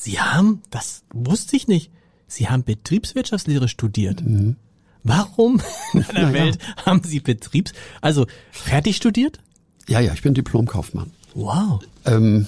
[0.00, 1.90] Sie haben, das wusste ich nicht,
[2.26, 4.22] Sie haben Betriebswirtschaftslehre studiert.
[4.22, 4.56] Mhm.
[5.02, 5.60] Warum
[5.92, 6.86] in einer ja, Welt ja.
[6.86, 7.74] haben Sie Betriebs...
[8.00, 9.40] Also fertig studiert?
[9.88, 11.10] Ja, ja, ich bin Diplomkaufmann.
[11.34, 11.82] Wow.
[12.06, 12.46] Ähm,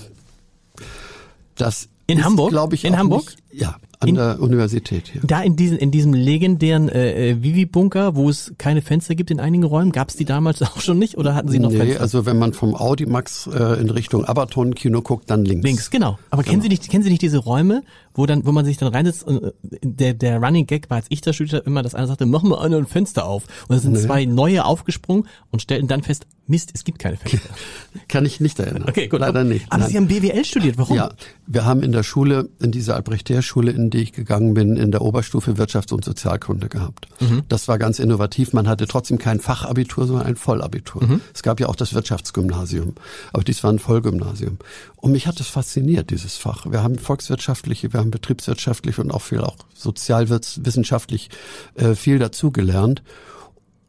[1.57, 2.53] das in ist, Hamburg?
[2.53, 3.27] glaube ich, in Hamburg.
[3.51, 5.23] Nicht, ja, an in, der Universität hier.
[5.25, 9.41] Da in diesem, in diesem legendären äh, äh, Vivi-Bunker, wo es keine Fenster gibt in
[9.41, 12.01] einigen Räumen, gab es die damals auch schon nicht oder hatten Sie noch nee, Fenster?
[12.01, 15.65] also wenn man vom Audimax äh, in Richtung Aberton-Kino guckt, dann links.
[15.65, 16.19] Links, genau.
[16.31, 16.51] Aber genau.
[16.51, 17.83] kennen Sie nicht, kennen Sie nicht diese Räume,
[18.15, 21.07] wo dann, wo man sich dann reinsetzt und äh, der, der Running Gag war, als
[21.09, 23.45] ich da studierte, immer, dass einer sagte, mach mal ein Fenster auf.
[23.69, 24.01] Und da sind nee.
[24.01, 27.49] zwei neue aufgesprungen und stellten dann fest, Mist, es gibt keine Fenster.
[28.09, 28.85] Kann ich nicht erinnern.
[28.87, 29.21] Okay, gut.
[29.21, 29.65] Leider nicht.
[29.71, 29.91] Aber Nein.
[29.91, 30.95] Sie haben BWL studiert, warum?
[30.95, 31.11] Ja,
[31.47, 35.01] wir haben in der Schule, in dieser Albrecht-Schule, in die ich gegangen bin, in der
[35.01, 37.09] Oberstufe Wirtschafts- und Sozialkunde gehabt.
[37.21, 37.45] Mhm.
[37.49, 38.53] Das war ganz innovativ.
[38.53, 41.03] Man hatte trotzdem kein Fachabitur, sondern ein Vollabitur.
[41.03, 41.21] Mhm.
[41.33, 42.95] Es gab ja auch das Wirtschaftsgymnasium,
[43.33, 44.59] aber dies war ein Vollgymnasium.
[44.97, 46.71] Und mich hat es fasziniert, dieses Fach.
[46.71, 51.31] Wir haben volkswirtschaftliche, wir haben betriebswirtschaftlich und auch viel auch sozialwissenschaftlich
[51.77, 53.03] äh, viel dazugelernt.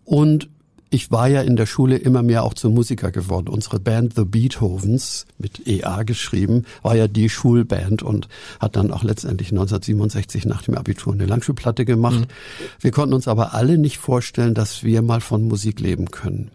[0.06, 0.50] Und
[0.94, 3.48] ich war ja in der Schule immer mehr auch zum Musiker geworden.
[3.48, 8.28] Unsere Band The Beethovens, mit EA geschrieben, war ja die Schulband und
[8.60, 12.20] hat dann auch letztendlich 1967 nach dem Abitur eine Langspielplatte gemacht.
[12.20, 12.26] Mhm.
[12.80, 16.52] Wir konnten uns aber alle nicht vorstellen, dass wir mal von Musik leben können.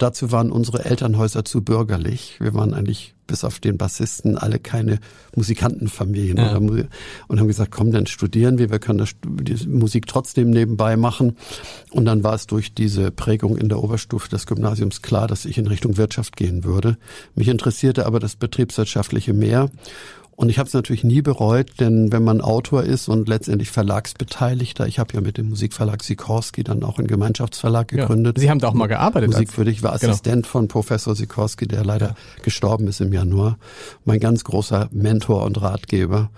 [0.00, 2.36] Dazu waren unsere Elternhäuser zu bürgerlich.
[2.40, 4.98] Wir waren eigentlich bis auf den Bassisten alle keine
[5.36, 6.56] Musikantenfamilien ja.
[6.56, 6.88] oder,
[7.28, 11.36] und haben gesagt, komm, dann studieren wir, wir können das, die Musik trotzdem nebenbei machen.
[11.90, 15.58] Und dann war es durch diese Prägung in der Oberstufe des Gymnasiums klar, dass ich
[15.58, 16.96] in Richtung Wirtschaft gehen würde.
[17.34, 19.70] Mich interessierte aber das betriebswirtschaftliche mehr.
[20.40, 24.86] Und ich habe es natürlich nie bereut, denn wenn man Autor ist und letztendlich Verlagsbeteiligter,
[24.86, 28.38] ich habe ja mit dem Musikverlag Sikorski dann auch einen Gemeinschaftsverlag gegründet.
[28.38, 29.32] Ja, Sie haben da auch mal gearbeitet.
[29.32, 30.12] Musik für dich war genau.
[30.12, 32.16] Assistent von Professor Sikorski, der leider ja.
[32.42, 33.58] gestorben ist im Januar.
[34.06, 36.30] Mein ganz großer Mentor und Ratgeber.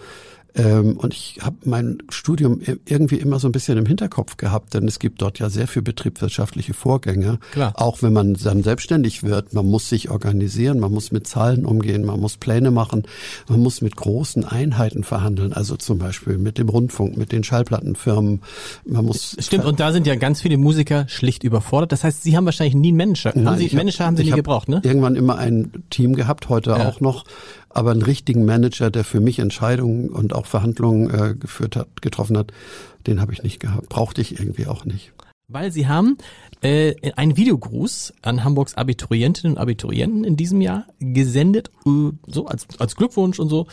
[0.55, 4.87] Ähm, und ich habe mein Studium irgendwie immer so ein bisschen im Hinterkopf gehabt, denn
[4.87, 7.39] es gibt dort ja sehr viel betriebswirtschaftliche Vorgänge.
[7.53, 7.73] Klar.
[7.77, 12.05] Auch wenn man dann selbstständig wird, man muss sich organisieren, man muss mit Zahlen umgehen,
[12.05, 13.05] man muss Pläne machen,
[13.49, 18.43] man muss mit großen Einheiten verhandeln, also zum Beispiel mit dem Rundfunk, mit den Schallplattenfirmen.
[18.85, 21.93] Man muss Stimmt, und da sind ja ganz viele Musiker schlicht überfordert.
[21.93, 23.33] Das heißt, Sie haben wahrscheinlich nie einen Manager.
[23.35, 24.81] Nein, haben Sie, Manager haben Sie nie gebraucht, ne?
[24.85, 26.89] Irgendwann immer ein Team gehabt, heute ja.
[26.89, 27.25] auch noch
[27.75, 32.37] aber einen richtigen Manager, der für mich Entscheidungen und auch Verhandlungen äh, geführt hat, getroffen
[32.39, 32.53] hat,
[33.07, 33.89] den habe ich nicht gehabt.
[33.89, 35.13] Brauchte ich irgendwie auch nicht.
[35.49, 36.17] Weil Sie haben
[36.63, 42.67] äh, einen Videogruß an Hamburgs Abiturientinnen und Abiturienten in diesem Jahr gesendet, äh, so als,
[42.79, 43.67] als Glückwunsch und so.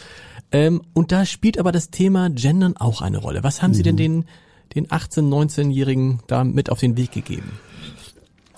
[0.52, 3.44] Ähm, und da spielt aber das Thema Gendern auch eine Rolle.
[3.44, 3.98] Was haben Sie denn mhm.
[3.98, 4.26] den,
[4.76, 7.52] den 18-, 19-Jährigen da mit auf den Weg gegeben?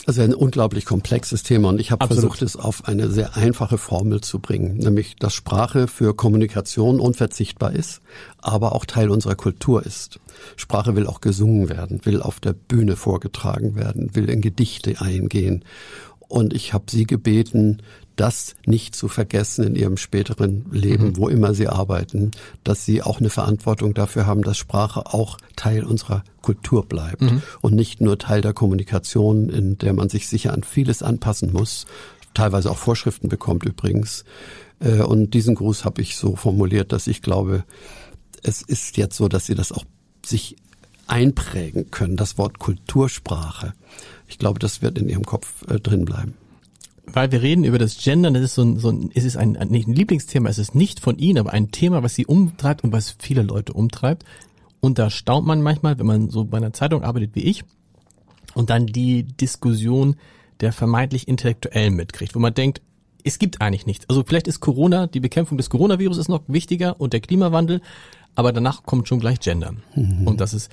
[0.07, 4.21] Also ein unglaublich komplexes Thema und ich habe versucht, es auf eine sehr einfache Formel
[4.21, 8.01] zu bringen, nämlich dass Sprache für Kommunikation unverzichtbar ist,
[8.39, 10.19] aber auch Teil unserer Kultur ist.
[10.55, 15.63] Sprache will auch gesungen werden, will auf der Bühne vorgetragen werden, will in Gedichte eingehen.
[16.27, 17.83] Und ich habe sie gebeten,
[18.15, 21.17] das nicht zu vergessen in ihrem späteren Leben, mhm.
[21.17, 22.31] wo immer sie arbeiten,
[22.63, 27.41] dass sie auch eine Verantwortung dafür haben, dass Sprache auch Teil unserer Kultur bleibt mhm.
[27.61, 31.85] und nicht nur Teil der Kommunikation, in der man sich sicher an vieles anpassen muss,
[32.33, 34.25] teilweise auch Vorschriften bekommt übrigens.
[34.79, 37.63] Äh, und diesen Gruß habe ich so formuliert, dass ich glaube,
[38.43, 39.85] es ist jetzt so, dass sie das auch
[40.25, 40.55] sich
[41.07, 43.73] einprägen können, das Wort Kultursprache.
[44.27, 46.35] Ich glaube, das wird in ihrem Kopf äh, drin bleiben
[47.05, 49.51] weil wir reden über das Gendern, das ist so ein, so ein es ist ein,
[49.69, 52.91] nicht ein Lieblingsthema, es ist nicht von Ihnen, aber ein Thema, was Sie umtreibt und
[52.91, 54.23] was viele Leute umtreibt.
[54.79, 57.63] Und da staunt man manchmal, wenn man so bei einer Zeitung arbeitet wie ich
[58.53, 60.15] und dann die Diskussion
[60.59, 62.81] der vermeintlich Intellektuellen mitkriegt, wo man denkt,
[63.23, 64.09] es gibt eigentlich nichts.
[64.09, 67.81] Also vielleicht ist Corona, die Bekämpfung des Coronavirus ist noch wichtiger und der Klimawandel,
[68.35, 69.75] aber danach kommt schon gleich Gender.
[69.95, 70.27] Mhm.
[70.27, 70.71] Und das ist,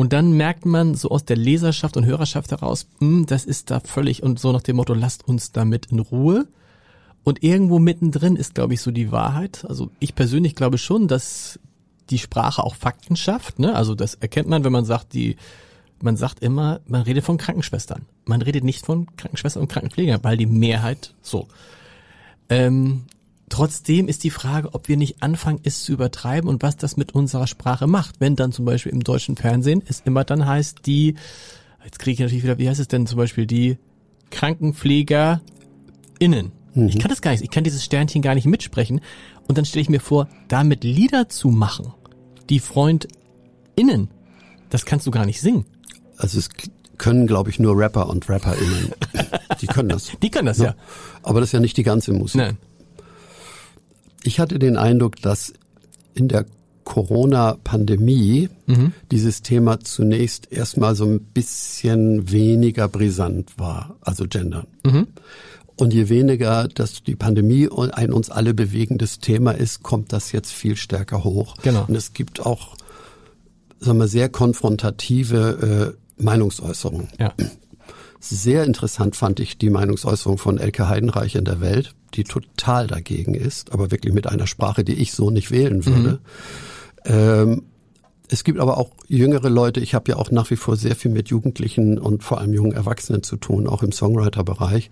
[0.00, 3.80] und dann merkt man so aus der Leserschaft und Hörerschaft heraus, hm, das ist da
[3.80, 6.48] völlig und so nach dem Motto, lasst uns damit in Ruhe.
[7.22, 9.66] Und irgendwo mittendrin ist, glaube ich, so die Wahrheit.
[9.68, 11.60] Also ich persönlich glaube schon, dass
[12.08, 13.58] die Sprache auch Fakten schafft.
[13.58, 13.74] Ne?
[13.74, 15.36] Also das erkennt man, wenn man sagt, die,
[16.00, 18.06] man sagt immer, man redet von Krankenschwestern.
[18.24, 21.46] Man redet nicht von Krankenschwestern und Krankenpflegern, weil die Mehrheit so.
[22.48, 23.02] Ähm,
[23.50, 27.14] Trotzdem ist die Frage, ob wir nicht anfangen, es zu übertreiben und was das mit
[27.14, 28.20] unserer Sprache macht.
[28.20, 31.16] Wenn dann zum Beispiel im deutschen Fernsehen es immer dann heißt, die,
[31.84, 33.76] jetzt kriege ich natürlich wieder, wie heißt es denn zum Beispiel, die
[34.30, 35.42] KrankenpflegerInnen.
[36.74, 36.88] Mhm.
[36.88, 39.00] Ich kann das gar nicht, ich kann dieses Sternchen gar nicht mitsprechen.
[39.48, 41.92] Und dann stelle ich mir vor, damit Lieder zu machen,
[42.48, 44.10] die FreundInnen,
[44.70, 45.66] das kannst du gar nicht singen.
[46.16, 46.50] Also es
[46.98, 48.92] können, glaube ich, nur Rapper und RapperInnen.
[49.60, 50.12] Die können das.
[50.22, 50.66] Die können das, ja.
[50.66, 50.74] ja.
[51.22, 52.36] Aber das ist ja nicht die ganze Musik.
[52.36, 52.56] Nein.
[54.22, 55.52] Ich hatte den Eindruck, dass
[56.14, 56.46] in der
[56.84, 58.92] Corona-Pandemie mhm.
[59.10, 64.66] dieses Thema zunächst erstmal so ein bisschen weniger brisant war, also Gendern.
[64.84, 65.06] Mhm.
[65.76, 70.52] Und je weniger dass die Pandemie ein uns alle bewegendes Thema ist, kommt das jetzt
[70.52, 71.56] viel stärker hoch.
[71.62, 71.84] Genau.
[71.86, 72.76] Und es gibt auch,
[73.78, 77.08] sagen wir, sehr konfrontative äh, Meinungsäußerungen.
[77.18, 77.32] Ja.
[78.20, 83.34] Sehr interessant fand ich die Meinungsäußerung von Elke Heidenreich in der Welt, die total dagegen
[83.34, 86.20] ist, aber wirklich mit einer Sprache, die ich so nicht wählen würde.
[87.06, 87.12] Mhm.
[87.12, 87.62] Ähm,
[88.28, 89.80] es gibt aber auch jüngere Leute.
[89.80, 92.72] Ich habe ja auch nach wie vor sehr viel mit Jugendlichen und vor allem jungen
[92.72, 94.90] Erwachsenen zu tun, auch im Songwriter-Bereich,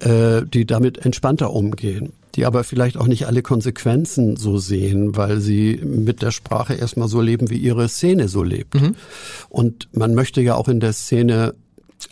[0.00, 5.40] äh, die damit entspannter umgehen, die aber vielleicht auch nicht alle Konsequenzen so sehen, weil
[5.40, 8.74] sie mit der Sprache erstmal so leben, wie ihre Szene so lebt.
[8.74, 8.96] Mhm.
[9.48, 11.54] Und man möchte ja auch in der Szene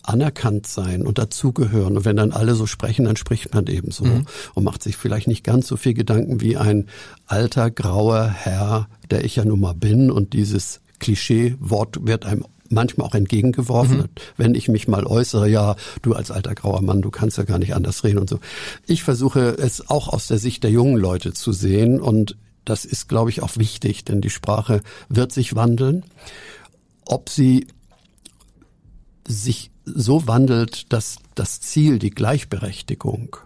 [0.03, 1.97] anerkannt sein und dazugehören.
[1.97, 4.27] Und wenn dann alle so sprechen, dann spricht man eben so mhm.
[4.55, 6.87] und macht sich vielleicht nicht ganz so viel Gedanken wie ein
[7.27, 10.11] alter, grauer Herr, der ich ja nun mal bin.
[10.11, 14.09] Und dieses Klischee-Wort wird einem manchmal auch entgegengeworfen, mhm.
[14.37, 17.59] wenn ich mich mal äußere, ja, du als alter grauer Mann, du kannst ja gar
[17.59, 18.41] nicht anders reden und so.
[18.87, 23.09] Ich versuche es auch aus der Sicht der jungen Leute zu sehen und das ist,
[23.09, 26.03] glaube ich, auch wichtig, denn die Sprache wird sich wandeln.
[27.05, 27.69] Ob sie
[29.29, 33.37] sich so wandelt, dass das Ziel, die Gleichberechtigung,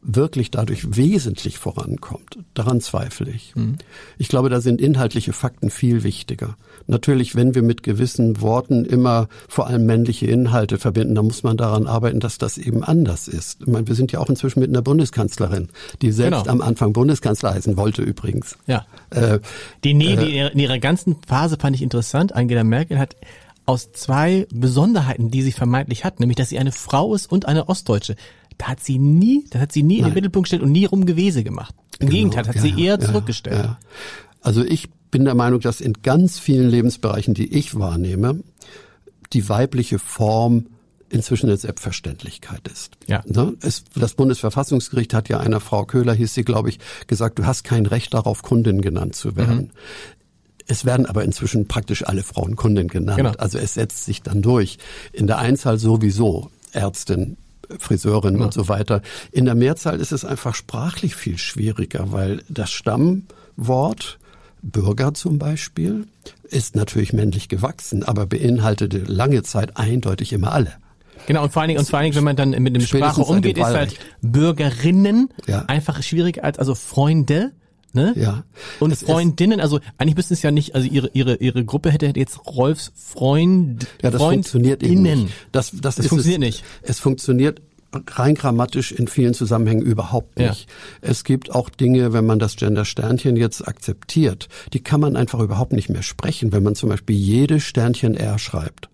[0.00, 2.38] wirklich dadurch wesentlich vorankommt.
[2.54, 3.54] Daran zweifle ich.
[3.56, 3.78] Mhm.
[4.16, 6.56] Ich glaube, da sind inhaltliche Fakten viel wichtiger.
[6.86, 11.56] Natürlich, wenn wir mit gewissen Worten immer vor allem männliche Inhalte verbinden, dann muss man
[11.56, 13.60] daran arbeiten, dass das eben anders ist.
[13.60, 15.68] Ich meine, wir sind ja auch inzwischen mit einer Bundeskanzlerin,
[16.00, 16.52] die selbst genau.
[16.52, 18.56] am Anfang Bundeskanzler heißen wollte übrigens.
[18.66, 18.86] Ja.
[19.10, 19.40] Äh,
[19.84, 22.34] die, nee, äh, in ihrer ganzen Phase fand ich interessant.
[22.34, 23.16] Angela Merkel hat
[23.68, 27.68] aus zwei Besonderheiten, die sie vermeintlich hat, nämlich dass sie eine Frau ist und eine
[27.68, 28.16] Ostdeutsche
[28.58, 29.98] da hat sie nie, da hat sie nie Nein.
[29.98, 31.74] in den Mittelpunkt gestellt und nie rumgewese gemacht.
[32.00, 33.64] Im genau, Gegenteil, hat ja, sie eher ja, zurückgestellt.
[33.64, 33.78] Ja.
[34.42, 38.40] Also ich bin der Meinung, dass in ganz vielen Lebensbereichen, die ich wahrnehme,
[39.32, 40.66] die weibliche Form
[41.10, 42.98] inzwischen eine Selbstverständlichkeit ist.
[43.06, 43.22] Ja.
[43.26, 43.54] Ne?
[43.62, 47.64] Es, das Bundesverfassungsgericht hat ja einer Frau Köhler, hieß sie, glaube ich, gesagt, du hast
[47.64, 49.56] kein Recht darauf, Kundin genannt zu werden.
[49.56, 49.70] Mhm.
[50.68, 53.16] Es werden aber inzwischen praktisch alle Frauen Kundin genannt.
[53.16, 53.32] Genau.
[53.38, 54.78] Also es setzt sich dann durch.
[55.12, 57.38] In der Einzahl sowieso Ärztin,
[57.78, 58.44] Friseurin ja.
[58.44, 59.02] und so weiter.
[59.32, 64.18] In der Mehrzahl ist es einfach sprachlich viel schwieriger, weil das Stammwort
[64.62, 66.06] Bürger zum Beispiel
[66.50, 70.72] ist natürlich männlich gewachsen, aber beinhaltete lange Zeit eindeutig immer alle.
[71.26, 73.20] Genau, und vor allen Dingen, und vor allen Dingen, wenn man dann mit dem Sprache
[73.20, 75.64] umgeht, ist halt Bürgerinnen ja.
[75.66, 77.52] einfach schwieriger als also Freunde.
[77.94, 78.12] Ne?
[78.16, 78.44] Ja.
[78.80, 82.12] Und es Freundinnen, also eigentlich müssten es ja nicht, also ihre ihre ihre Gruppe hätte
[82.14, 83.86] jetzt Rolfs Freund.
[84.02, 85.28] Ja, das funktioniert eben nicht.
[85.52, 86.64] Das das, das funktioniert es, nicht.
[86.82, 90.68] Es funktioniert rein grammatisch in vielen Zusammenhängen überhaupt nicht.
[90.68, 91.10] Ja.
[91.10, 95.72] Es gibt auch Dinge, wenn man das Gender-Sternchen jetzt akzeptiert, die kann man einfach überhaupt
[95.72, 98.90] nicht mehr sprechen, wenn man zum Beispiel jedes Sternchen R schreibt.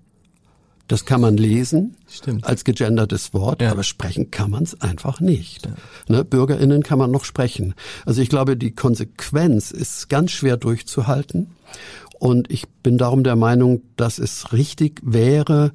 [0.87, 2.47] Das kann man lesen Stimmt.
[2.47, 3.71] als gegendertes Wort, ja.
[3.71, 5.67] aber sprechen kann man es einfach nicht.
[5.67, 5.73] Ja.
[6.09, 7.75] Ne, BürgerInnen kann man noch sprechen.
[8.05, 11.51] Also ich glaube, die Konsequenz ist ganz schwer durchzuhalten.
[12.19, 15.73] Und ich bin darum der Meinung, dass es richtig wäre,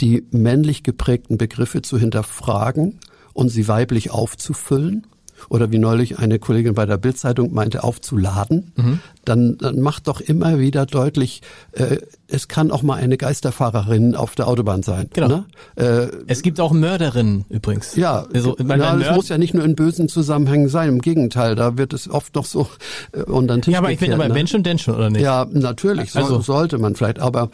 [0.00, 2.98] die männlich geprägten Begriffe zu hinterfragen
[3.32, 5.06] und sie weiblich aufzufüllen
[5.48, 9.00] oder wie neulich eine Kollegin bei der Bildzeitung meinte, aufzuladen, mhm.
[9.24, 14.34] dann, dann macht doch immer wieder deutlich, äh, es kann auch mal eine Geisterfahrerin auf
[14.34, 15.08] der Autobahn sein.
[15.12, 15.28] Genau.
[15.28, 15.44] Ne?
[15.76, 17.96] Äh, es gibt auch Mörderinnen übrigens.
[17.96, 20.88] Ja, also, ja es muss ja nicht nur in bösen Zusammenhängen sein.
[20.88, 22.68] Im Gegenteil, da wird es oft noch so
[23.12, 24.34] äh, unter den Tisch Ja, aber ich finde, ne?
[24.34, 25.22] wenn schon, denn schon, oder nicht?
[25.22, 27.50] Ja, natürlich, also, so, sollte man vielleicht, aber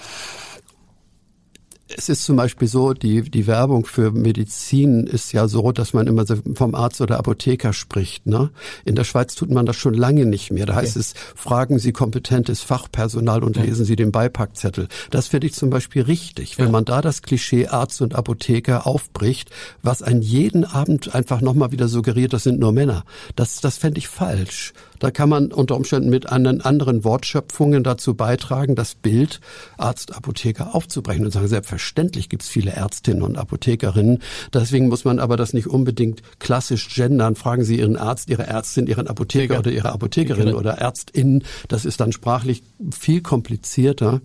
[1.97, 6.07] es ist zum Beispiel so, die, die Werbung für Medizin ist ja so, dass man
[6.07, 6.25] immer
[6.55, 8.27] vom Arzt oder Apotheker spricht.
[8.27, 8.51] Ne?
[8.85, 10.67] In der Schweiz tut man das schon lange nicht mehr.
[10.67, 11.01] Da heißt okay.
[11.01, 13.65] es, fragen Sie kompetentes Fachpersonal und ja.
[13.65, 14.89] lesen Sie den Beipackzettel.
[15.11, 16.59] Das finde ich zum Beispiel richtig.
[16.59, 19.51] Wenn man da das Klischee Arzt und Apotheker aufbricht,
[19.83, 23.05] was einen jeden Abend einfach nochmal wieder suggeriert, das sind nur Männer.
[23.37, 24.73] Das, das fände ich falsch.
[25.03, 29.41] Da kann man unter Umständen mit anderen Wortschöpfungen dazu beitragen, das Bild
[29.77, 34.21] Arzt, Apotheker aufzubrechen und sagen, selbstverständlich gibt es viele Ärztinnen und Apothekerinnen.
[34.55, 37.35] Deswegen muss man aber das nicht unbedingt klassisch gendern.
[37.35, 41.43] Fragen Sie Ihren Arzt, Ihre Ärztin, Ihren Apotheker oder Ihre Apothekerin oder Ärztin.
[41.67, 42.63] Das ist dann sprachlich
[42.97, 44.21] viel komplizierter.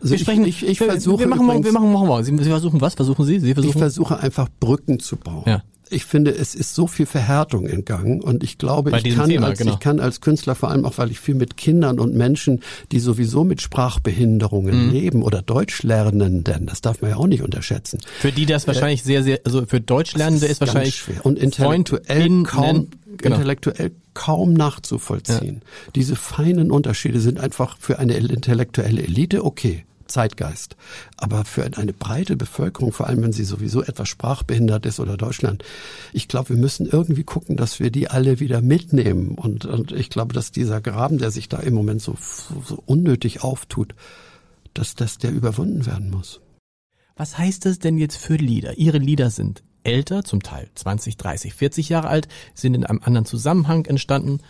[0.00, 1.18] Also wir sprechen, ich, ich, ich versuche.
[1.18, 2.22] Wir machen, übrigens, wir machen, machen wir.
[2.22, 2.94] Sie, Sie versuchen was?
[2.94, 3.40] Versuchen Sie?
[3.40, 3.72] Sie versuchen?
[3.72, 5.42] Ich versuche einfach Brücken zu bauen.
[5.46, 9.14] Ja ich finde, es ist so viel Verhärtung in Gang und ich glaube, Bei ich
[9.14, 9.72] kann, Thema, als, genau.
[9.72, 12.98] ich kann als Künstler, vor allem auch, weil ich viel mit Kindern und Menschen, die
[12.98, 14.92] sowieso mit Sprachbehinderungen mhm.
[14.92, 18.00] leben oder Deutsch lernen, denn das darf man ja auch nicht unterschätzen.
[18.18, 21.38] Für die das wahrscheinlich äh, sehr, sehr, also für Deutschlernende ist, ist wahrscheinlich schwer und
[21.38, 23.36] intellektuell kaum, genau.
[23.36, 25.60] intellektuell kaum nachzuvollziehen.
[25.62, 25.92] Ja.
[25.94, 29.84] Diese feinen Unterschiede sind einfach für eine intellektuelle Elite okay.
[30.12, 30.76] Zeitgeist.
[31.16, 35.64] Aber für eine breite Bevölkerung, vor allem wenn sie sowieso etwas sprachbehindert ist oder Deutschland,
[36.12, 39.34] ich glaube, wir müssen irgendwie gucken, dass wir die alle wieder mitnehmen.
[39.34, 42.16] Und, und ich glaube, dass dieser Graben, der sich da im Moment so,
[42.64, 43.94] so unnötig auftut,
[44.74, 46.40] dass, dass der überwunden werden muss.
[47.16, 48.78] Was heißt das denn jetzt für Lieder?
[48.78, 53.26] Ihre Lieder sind älter, zum Teil 20, 30, 40 Jahre alt, sind in einem anderen
[53.26, 54.40] Zusammenhang entstanden.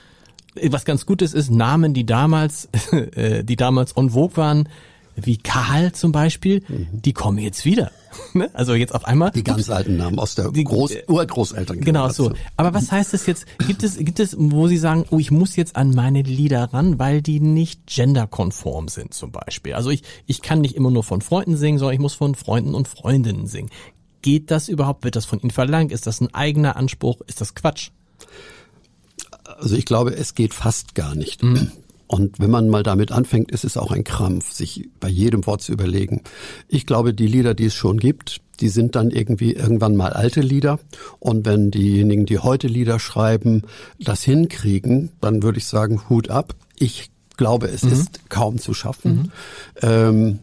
[0.55, 4.68] Was ganz Gutes ist, Namen, die damals, äh, die damals on vogue waren,
[5.16, 6.88] wie Karl zum Beispiel, mhm.
[6.92, 7.90] die kommen jetzt wieder.
[8.35, 8.51] Ne?
[8.53, 9.31] also jetzt auf einmal.
[9.31, 11.81] Die ganz alten Namen aus der die, Groß Urgroßeltern.
[11.81, 12.33] Genau so.
[12.57, 13.46] Aber was heißt das jetzt?
[13.66, 16.98] Gibt es, gibt es, wo Sie sagen, oh, ich muss jetzt an meine Lieder ran,
[16.98, 19.75] weil die nicht genderkonform sind zum Beispiel.
[19.75, 22.75] Also ich, ich kann nicht immer nur von Freunden singen, sondern ich muss von Freunden
[22.75, 23.70] und Freundinnen singen.
[24.22, 25.05] Geht das überhaupt?
[25.05, 25.91] Wird das von Ihnen verlangt?
[25.91, 27.20] Ist das ein eigener Anspruch?
[27.26, 27.91] Ist das Quatsch?
[29.45, 31.43] Also ich glaube, es geht fast gar nicht.
[31.43, 31.72] Mhm.
[32.12, 35.62] Und wenn man mal damit anfängt, ist es auch ein Krampf, sich bei jedem Wort
[35.62, 36.20] zu überlegen.
[36.68, 40.42] Ich glaube, die Lieder, die es schon gibt, die sind dann irgendwie irgendwann mal alte
[40.42, 40.78] Lieder.
[41.20, 43.62] Und wenn diejenigen, die heute Lieder schreiben,
[43.98, 46.54] das hinkriegen, dann würde ich sagen, Hut ab.
[46.78, 47.92] Ich glaube, es mhm.
[47.92, 49.14] ist kaum zu schaffen.
[49.14, 49.30] Mhm.
[49.80, 50.38] Ähm,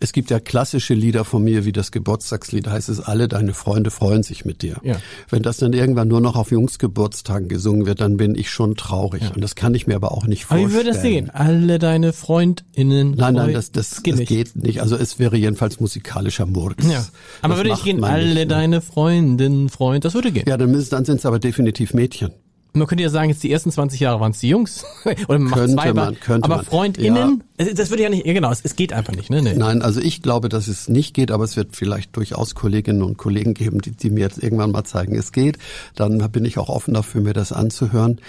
[0.00, 3.90] es gibt ja klassische Lieder von mir, wie das Geburtstagslied heißt es, alle deine Freunde
[3.90, 4.76] freuen sich mit dir.
[4.82, 4.96] Ja.
[5.28, 9.22] Wenn das dann irgendwann nur noch auf Jungsgeburtstagen gesungen wird, dann bin ich schon traurig.
[9.22, 9.30] Ja.
[9.30, 10.66] Und das kann ich mir aber auch nicht vorstellen.
[10.66, 11.30] Aber wie würde das sehen?
[11.30, 13.14] Alle deine Freundinnen.
[13.16, 14.28] Nein, nein, das, das, das, geht, das nicht.
[14.28, 14.82] geht, nicht.
[14.82, 16.86] Also es wäre jedenfalls musikalischer Murks.
[16.86, 17.04] Ja.
[17.42, 20.44] Aber das würde ich gehen, alle deine Freundinnen, Freund, das würde gehen.
[20.46, 22.30] Ja, dann, dann sind es aber definitiv Mädchen.
[22.78, 24.84] Man könnte ja sagen, jetzt die ersten 20 Jahre waren es die Jungs.
[25.28, 26.64] Oder man könnte macht zwei, man, könnte aber man.
[26.64, 27.72] FreundInnen, ja.
[27.74, 29.30] das würde ja nicht, ja genau, es, es geht einfach nicht.
[29.30, 29.42] Ne?
[29.42, 29.54] Nee.
[29.54, 33.18] Nein, also ich glaube, dass es nicht geht, aber es wird vielleicht durchaus Kolleginnen und
[33.18, 35.58] Kollegen geben, die, die mir jetzt irgendwann mal zeigen, es geht.
[35.94, 38.20] Dann bin ich auch offen dafür, mir das anzuhören.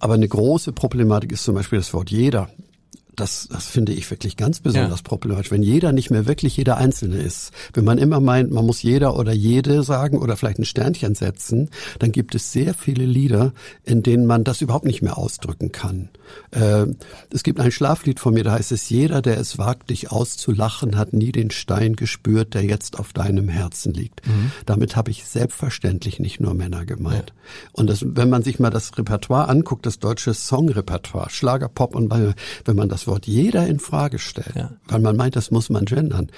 [0.00, 2.50] Aber eine große Problematik ist zum Beispiel das Wort jeder
[3.16, 5.04] das, das finde ich wirklich ganz besonders ja.
[5.04, 7.52] problematisch, wenn jeder nicht mehr wirklich jeder Einzelne ist.
[7.72, 11.70] Wenn man immer meint, man muss jeder oder jede sagen oder vielleicht ein Sternchen setzen,
[11.98, 13.52] dann gibt es sehr viele Lieder,
[13.84, 16.08] in denen man das überhaupt nicht mehr ausdrücken kann.
[16.50, 16.86] Äh,
[17.30, 20.96] es gibt ein Schlaflied von mir, da heißt es, jeder, der es wagt, dich auszulachen,
[20.96, 24.26] hat nie den Stein gespürt, der jetzt auf deinem Herzen liegt.
[24.26, 24.52] Mhm.
[24.66, 27.32] Damit habe ich selbstverständlich nicht nur Männer gemeint.
[27.34, 27.70] Ja.
[27.72, 32.10] Und das, wenn man sich mal das Repertoire anguckt, das deutsche Songrepertoire, Schlager, Pop und
[32.10, 34.72] wenn man das Wort jeder in Frage stellt, ja.
[34.86, 36.30] weil man meint, das muss man gendern,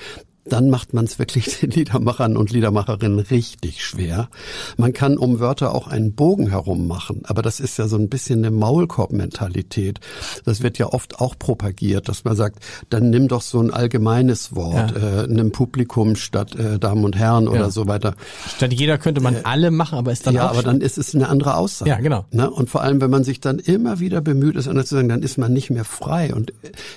[0.49, 4.28] dann macht man es wirklich den Liedermachern und Liedermacherinnen richtig schwer.
[4.76, 8.09] Man kann um Wörter auch einen Bogen herum machen, aber das ist ja so ein
[8.09, 10.01] bisschen eine Maulkorb-Mentalität.
[10.44, 14.55] Das wird ja oft auch propagiert, dass man sagt, dann nimm doch so ein allgemeines
[14.55, 15.22] Wort, ja.
[15.22, 17.51] äh, nimm Publikum statt äh, Damen und Herren ja.
[17.51, 18.14] oder so weiter.
[18.57, 21.14] Statt jeder könnte man äh, alle machen, aber ist dann ja, aber dann ist es
[21.14, 21.90] eine andere Aussage.
[21.90, 22.24] Ja, genau.
[22.30, 22.51] Ne?
[22.51, 25.22] Und vor allem, wenn man sich dann immer wieder bemüht, es anders zu sagen, dann
[25.22, 26.53] ist man nicht mehr frei und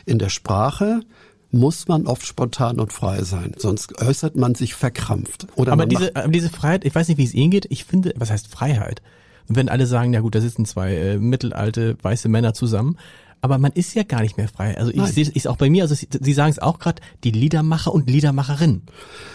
[0.06, 1.02] in der Sprache
[1.52, 5.48] muss man oft spontan und frei sein, sonst äußert man sich verkrampft.
[5.56, 8.14] Oder aber diese, aber diese Freiheit, ich weiß nicht, wie es Ihnen geht, ich finde,
[8.16, 9.02] was heißt Freiheit?
[9.48, 12.98] Und wenn alle sagen, ja gut, da sitzen zwei äh, mittelalte weiße Männer zusammen,
[13.42, 14.78] aber man ist ja gar nicht mehr frei.
[14.78, 17.94] Also ich sehe es auch bei mir, also Sie, sagen es auch gerade, die Liedermacher
[17.94, 18.84] und Liedermacherinnen.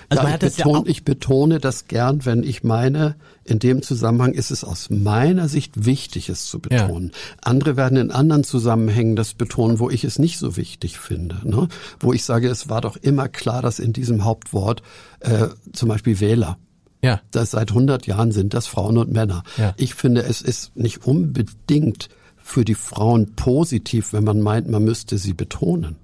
[0.09, 3.17] Also ja, man hat ich, das betone, ja ich betone das gern, wenn ich meine,
[3.45, 7.13] in dem Zusammenhang ist es aus meiner Sicht wichtig, es zu betonen.
[7.13, 7.37] Ja.
[7.43, 11.41] Andere werden in anderen Zusammenhängen das betonen, wo ich es nicht so wichtig finde.
[11.45, 11.69] Ne?
[12.01, 14.83] Wo ich sage, es war doch immer klar, dass in diesem Hauptwort
[15.21, 16.59] äh, zum Beispiel Wähler
[17.05, 17.21] ja.
[17.33, 19.43] Das seit 100 Jahren sind das Frauen und Männer.
[19.59, 19.75] Ja.
[19.77, 22.09] Ich finde, es ist nicht unbedingt
[22.47, 25.97] für die Frauen positiv, wenn man meint, man müsste sie betonen.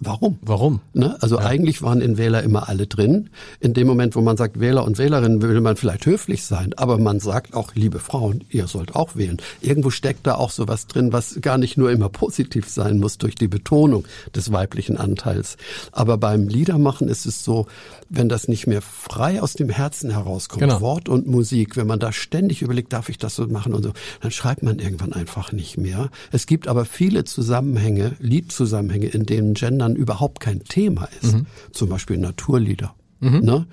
[0.00, 0.38] Warum?
[0.42, 0.80] Warum?
[0.92, 1.16] Ne?
[1.20, 1.44] Also ja.
[1.44, 3.30] eigentlich waren in Wähler immer alle drin.
[3.58, 6.98] In dem Moment, wo man sagt Wähler und Wählerinnen, will man vielleicht höflich sein, aber
[6.98, 9.38] man sagt auch, liebe Frauen, ihr sollt auch wählen.
[9.60, 13.34] Irgendwo steckt da auch sowas drin, was gar nicht nur immer positiv sein muss durch
[13.34, 15.56] die Betonung des weiblichen Anteils.
[15.90, 17.66] Aber beim Liedermachen ist es so,
[18.08, 20.80] wenn das nicht mehr frei aus dem Herzen herauskommt, genau.
[20.80, 23.92] Wort und Musik, wenn man da ständig überlegt, darf ich das so machen und so,
[24.20, 26.10] dann schreibt man irgendwann einfach nicht mehr.
[26.30, 31.34] Es gibt aber viele Zusammenhänge, Liedzusammenhänge, in denen Gender dann überhaupt kein Thema ist.
[31.34, 31.46] Mhm.
[31.72, 32.94] Zum Beispiel Naturlieder.
[33.20, 33.40] Mhm.
[33.40, 33.66] Ne?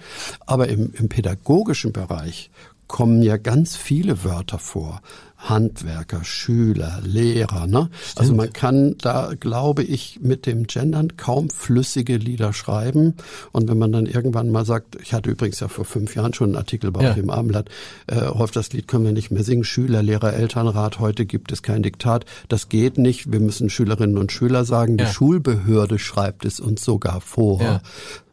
[0.46, 2.50] Aber im, im pädagogischen Bereich
[2.88, 5.02] kommen ja ganz viele Wörter vor.
[5.38, 7.68] Handwerker, Schüler, Lehrer.
[7.68, 7.90] Ne?
[8.16, 13.16] Also man kann da, glaube ich, mit dem Gendern kaum flüssige Lieder schreiben.
[13.52, 16.50] Und wenn man dann irgendwann mal sagt, ich hatte übrigens ja vor fünf Jahren schon
[16.50, 17.12] einen Artikel bei ja.
[17.12, 17.70] euch im Abendblatt,
[18.08, 19.64] äh, Rolf, das Lied können wir nicht mehr singen.
[19.64, 22.26] Schüler, Lehrer, Elternrat, heute gibt es kein Diktat.
[22.48, 23.32] Das geht nicht.
[23.32, 25.06] Wir müssen Schülerinnen und Schüler sagen, ja.
[25.06, 27.62] die Schulbehörde schreibt es uns sogar vor.
[27.62, 27.82] Ja.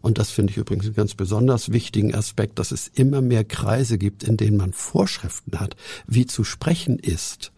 [0.02, 3.96] Und das finde ich übrigens einen ganz besonders wichtigen Aspekt, dass es immer mehr Kreise
[3.96, 5.76] gibt, in denen man Vorschriften hat,
[6.06, 7.52] wie zu sprechen ist.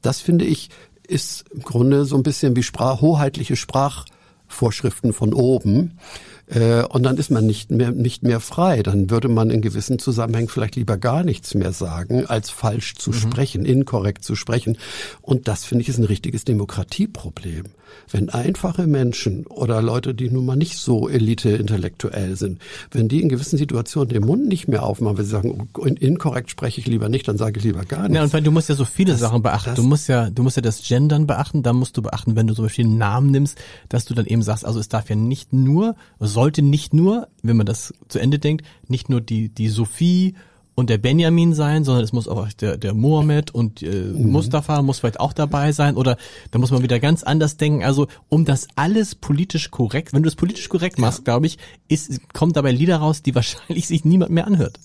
[0.00, 0.70] Das finde ich
[1.06, 5.98] ist im Grunde so ein bisschen wie Sprach, hoheitliche Sprachvorschriften von oben.
[6.46, 8.82] Äh, und dann ist man nicht mehr, nicht mehr frei.
[8.82, 13.10] Dann würde man in gewissen Zusammenhängen vielleicht lieber gar nichts mehr sagen, als falsch zu
[13.10, 13.14] mhm.
[13.14, 14.78] sprechen, inkorrekt zu sprechen.
[15.20, 17.66] Und das finde ich ist ein richtiges Demokratieproblem.
[18.10, 23.28] Wenn einfache Menschen oder Leute, die nun mal nicht so elite-intellektuell sind, wenn die in
[23.28, 27.08] gewissen Situationen den Mund nicht mehr aufmachen, wenn sie sagen, oh, inkorrekt spreche ich lieber
[27.08, 28.16] nicht, dann sage ich lieber gar nichts.
[28.16, 29.74] Ja, und weil du musst ja so viele das, Sachen beachten.
[29.74, 32.54] Du musst ja, du musst ja das Gendern beachten, dann musst du beachten, wenn du
[32.54, 35.52] zum Beispiel einen Namen nimmst, dass du dann eben sagst, also es darf ja nicht
[35.52, 40.34] nur, sollte nicht nur, wenn man das zu Ende denkt, nicht nur die, die Sophie
[40.74, 44.32] und der Benjamin sein, sondern es muss auch der, der Mohammed und äh, mhm.
[44.32, 46.16] Mustafa muss vielleicht auch dabei sein oder
[46.50, 47.84] da muss man wieder ganz anders denken.
[47.84, 51.24] Also um das alles politisch korrekt, wenn du es politisch korrekt machst, ja.
[51.24, 51.58] glaube ich,
[51.88, 54.80] ist, kommt dabei Lieder raus, die wahrscheinlich sich niemand mehr anhört.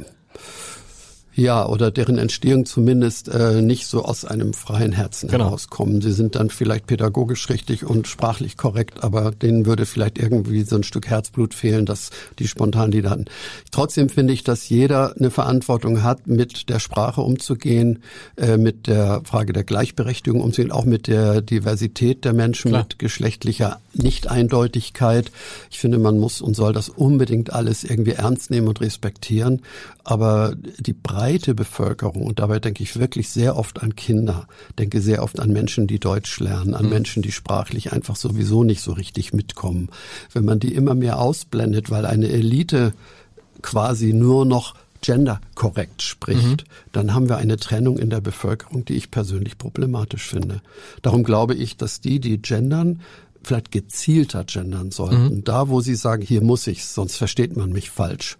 [1.38, 5.45] Ja, oder deren Entstehung zumindest äh, nicht so aus einem freien Herzen Genau.
[5.45, 6.01] herauskommen.
[6.01, 10.75] Sie sind dann vielleicht pädagogisch richtig und sprachlich korrekt, aber denen würde vielleicht irgendwie so
[10.75, 12.09] ein Stück Herzblut fehlen, dass
[12.39, 13.25] die spontan die hatten.
[13.71, 18.01] Trotzdem finde ich, dass jeder eine Verantwortung hat, mit der Sprache umzugehen,
[18.38, 22.81] äh, mit der Frage der Gleichberechtigung umzugehen, auch mit der Diversität der Menschen, Klar.
[22.81, 25.31] mit geschlechtlicher Nicht-Eindeutigkeit.
[25.69, 29.61] Ich finde, man muss und soll das unbedingt alles irgendwie ernst nehmen und respektieren.
[30.10, 34.47] Aber die breite Bevölkerung, und dabei denke ich wirklich sehr oft an Kinder,
[34.80, 38.80] denke sehr oft an Menschen, die Deutsch lernen, an Menschen, die sprachlich einfach sowieso nicht
[38.80, 39.89] so richtig mitkommen.
[40.32, 42.93] Wenn man die immer mehr ausblendet, weil eine Elite
[43.62, 49.12] quasi nur noch genderkorrekt spricht, dann haben wir eine Trennung in der Bevölkerung, die ich
[49.12, 50.62] persönlich problematisch finde.
[51.01, 53.01] Darum glaube ich, dass die, die gendern,
[53.43, 55.43] vielleicht gezielter gendern sollten.
[55.43, 58.38] Da, wo sie sagen, hier muss ich's, sonst versteht man mich falsch.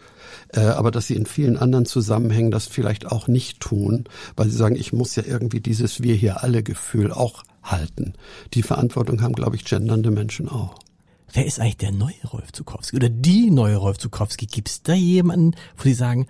[0.50, 4.58] Äh, aber dass sie in vielen anderen Zusammenhängen das vielleicht auch nicht tun, weil sie
[4.58, 8.14] sagen, ich muss ja irgendwie dieses Wir hier alle Gefühl auch halten.
[8.54, 10.76] Die Verantwortung haben, glaube ich, gendernde Menschen auch.
[11.34, 14.46] Wer ist eigentlich der neue Rolf Zukowski oder die neue Rolf Zukowski?
[14.46, 16.28] Gibt's da jemanden, wo die sagen,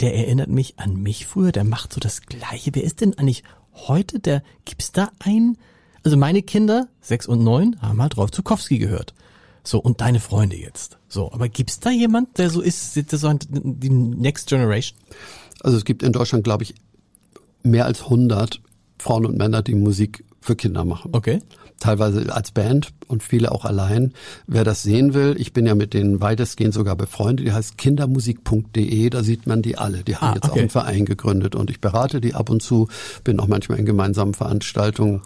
[0.00, 2.74] der erinnert mich an mich früher, der macht so das Gleiche.
[2.74, 5.56] Wer ist denn eigentlich heute der, gibt's da einen?
[6.06, 9.12] Also meine Kinder, sechs und neun, haben halt Rolf Zukowski gehört.
[9.64, 10.98] So, und deine Freunde jetzt.
[11.08, 14.96] So, aber gibt's da jemand, der so ist, der so die Next Generation?
[15.62, 16.76] Also es gibt in Deutschland, glaube ich,
[17.64, 18.60] mehr als 100
[19.00, 21.10] Frauen und Männer, die Musik für Kinder machen.
[21.12, 21.40] Okay.
[21.80, 24.14] Teilweise als Band und viele auch allein.
[24.46, 29.10] Wer das sehen will, ich bin ja mit denen weitestgehend sogar befreundet, die heißt kindermusik.de,
[29.10, 30.04] da sieht man die alle.
[30.04, 30.60] Die haben Ah, jetzt auch okay.
[30.60, 32.88] einen Verein gegründet und ich berate die ab und zu,
[33.24, 35.22] bin auch manchmal in gemeinsamen Veranstaltungen.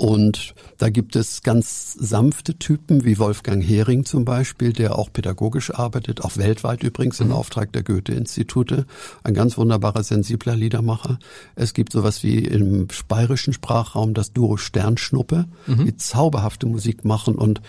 [0.00, 5.74] Und da gibt es ganz sanfte Typen wie Wolfgang Hering zum Beispiel, der auch pädagogisch
[5.74, 8.86] arbeitet, auch weltweit übrigens im Auftrag der Goethe-Institute.
[9.24, 11.18] Ein ganz wunderbarer, sensibler Liedermacher.
[11.54, 17.60] Es gibt sowas wie im bayerischen Sprachraum das Duo Sternschnuppe, die zauberhafte Musik machen und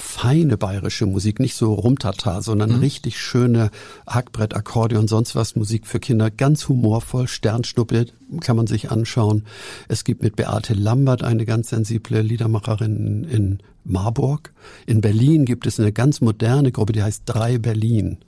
[0.00, 3.70] feine bayerische Musik, nicht so rumtata, sondern richtig schöne
[4.06, 8.06] Hackbrett, Akkordeon, sonst was Musik für Kinder, ganz humorvoll, Sternschnuppe
[8.40, 9.44] kann man sich anschauen.
[9.88, 14.52] Es gibt mit Beate Lambert eine ganz sensible Liedermacherin in Marburg.
[14.86, 18.18] In Berlin gibt es eine ganz moderne Gruppe, die heißt Drei Berlin.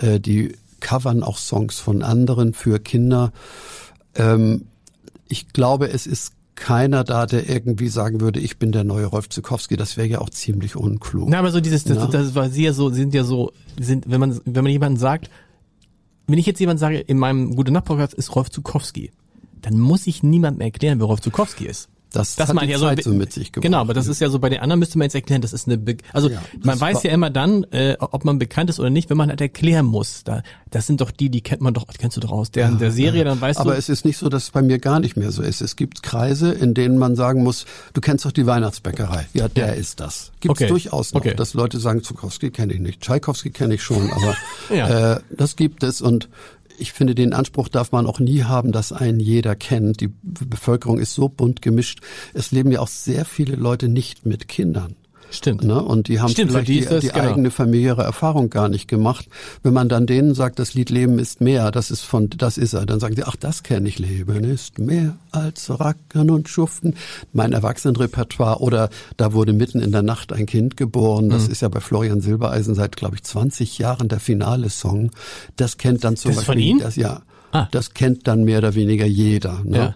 [0.00, 3.32] Äh, die covern auch Songs von anderen für Kinder.
[4.14, 4.66] Ähm,
[5.28, 6.32] ich glaube, es ist
[6.62, 9.76] keiner da, der irgendwie sagen würde, ich bin der neue Rolf Zukowski.
[9.76, 11.28] Das wäre ja auch ziemlich unklug.
[11.28, 12.06] Na, aber so dieses, das, Ja.
[12.06, 13.50] das war sie ja so, sind ja so,
[13.80, 15.28] sind, wenn man, wenn man jemanden sagt,
[16.28, 19.10] wenn ich jetzt jemand sage, in meinem Gute Nacht Podcast ist Rolf Zukowski,
[19.60, 21.88] dann muss ich niemandem erklären, wer Rolf Zukowski ist.
[22.12, 23.62] Das, Das hat ich ja Zeit so, so mit sich gebracht.
[23.64, 25.66] Genau, aber das ist ja so bei den anderen müsste man jetzt erklären, das ist
[25.66, 28.90] eine, Be also Ja, man weiß ja immer dann, äh, ob man bekannt ist oder
[28.90, 30.22] nicht, wenn man halt erklären muss.
[30.24, 32.92] Da, das sind doch die, die kennt man doch, kennst du doch aus der, der
[32.92, 33.78] Serie, dann weißt Aber du.
[33.78, 35.60] es ist nicht so, dass es bei mir gar nicht mehr so ist.
[35.60, 39.26] Es gibt Kreise, in denen man sagen muss, du kennst doch die Weihnachtsbäckerei.
[39.32, 40.32] Ja, der ist das.
[40.40, 40.68] Gibt es Okay.
[40.68, 41.34] durchaus noch, Okay.
[41.34, 44.36] dass Leute sagen, Zukowski kenne ich nicht, Tschaikowski kenne ich schon, aber
[44.74, 45.14] Ja.
[45.14, 46.28] äh, das gibt es und
[46.82, 50.00] ich finde, den Anspruch darf man auch nie haben, dass einen jeder kennt.
[50.00, 52.00] Die Bevölkerung ist so bunt gemischt.
[52.34, 54.96] Es leben ja auch sehr viele Leute nicht mit Kindern.
[55.32, 55.64] Stimmt.
[55.64, 55.82] Ne?
[55.82, 57.30] Und die haben Stimmt, vielleicht die das- die genau.
[57.30, 59.26] eigene familiäre Erfahrung gar nicht gemacht.
[59.62, 62.74] Wenn man dann denen sagt, das Lied Leben ist mehr, das ist von, das ist
[62.74, 63.98] er, dann sagen sie, ach, das kenne ich.
[63.98, 66.94] Leben ist mehr als Rackern und Schuften.
[67.32, 71.26] Mein Erwachsenenrepertoire oder da wurde mitten in der Nacht ein Kind geboren.
[71.26, 71.30] Mhm.
[71.30, 75.10] Das ist ja bei Florian Silbereisen seit, glaube ich, 20 Jahren der finale Song.
[75.56, 76.78] Das kennt dann zum Das ist von Beispiel, ihm?
[76.80, 77.22] das, ja,
[77.52, 77.68] Ah.
[77.70, 79.60] das kennt dann mehr oder weniger jeder.
[79.64, 79.76] Ne?
[79.78, 79.94] Ja.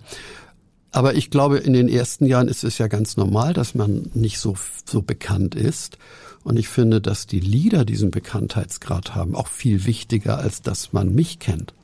[0.97, 4.39] Aber ich glaube, in den ersten Jahren ist es ja ganz normal, dass man nicht
[4.39, 5.99] so, so bekannt ist.
[6.43, 11.15] Und ich finde, dass die Lieder diesen Bekanntheitsgrad haben, auch viel wichtiger, als dass man
[11.15, 11.75] mich kennt.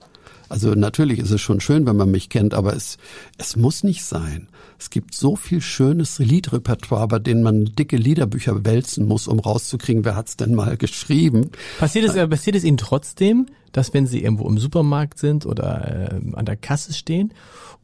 [0.53, 2.99] Also natürlich ist es schon schön, wenn man mich kennt, aber es,
[3.39, 4.49] es muss nicht sein.
[4.79, 10.05] Es gibt so viel schönes Liedrepertoire, bei denen man dicke Liederbücher wälzen muss, um rauszukriegen,
[10.05, 11.53] wer hat's denn mal geschrieben.
[11.79, 16.11] Passiert es, äh, passiert es Ihnen trotzdem, dass wenn Sie irgendwo im Supermarkt sind oder
[16.13, 17.33] äh, an der Kasse stehen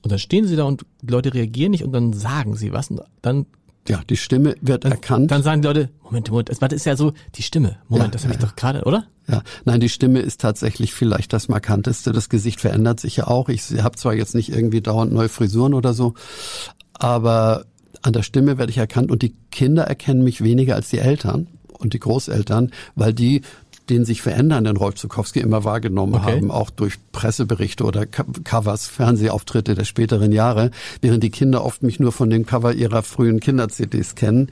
[0.03, 3.01] und dann stehen Sie da und Leute reagieren nicht und dann sagen Sie was und
[3.23, 3.47] dann
[3.89, 5.31] Ja, die Stimme wird erkannt.
[5.31, 7.79] dann sagen die Leute, Moment, Moment, das, ist ja so die Stimme.
[7.89, 9.07] Moment, Ja, das habe ich ja, doch gerade, oder?
[9.27, 12.13] Ja, nein, die Stimme ist tatsächlich vielleicht das Markanteste.
[12.13, 13.49] Das Gesicht verändert sich ja auch.
[13.49, 16.15] Ich habe zwar jetzt nicht irgendwie dauernd neue Frisuren oder so,
[16.95, 17.65] aber
[18.03, 21.49] an der Stimme werde ich erkannt und die Kinder erkennen mich weniger als die Eltern
[21.79, 23.43] und die Großeltern, weil die
[23.91, 26.37] den sich verändernden Rolf Zukowski immer wahrgenommen Okay.
[26.37, 30.71] haben, auch durch Presseberichte oder Co- Covers, Fernsehauftritte der späteren Jahre,
[31.01, 34.51] während die Kinder oft mich nur von dem Cover ihrer frühen Kinder-CDs kennen.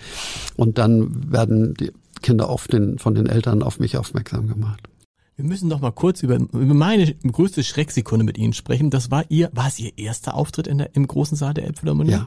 [0.57, 4.89] Und dann werden die Kinder oft den, von den Eltern auf mich aufmerksam gemacht.
[5.37, 8.89] Wir müssen noch mal kurz über, über meine größte Schrecksekunde mit Ihnen sprechen.
[8.89, 12.13] Das war Ihr, war es Ihr erster Auftritt in der, im großen Saal der Elbphilharmonie?
[12.13, 12.27] Ja,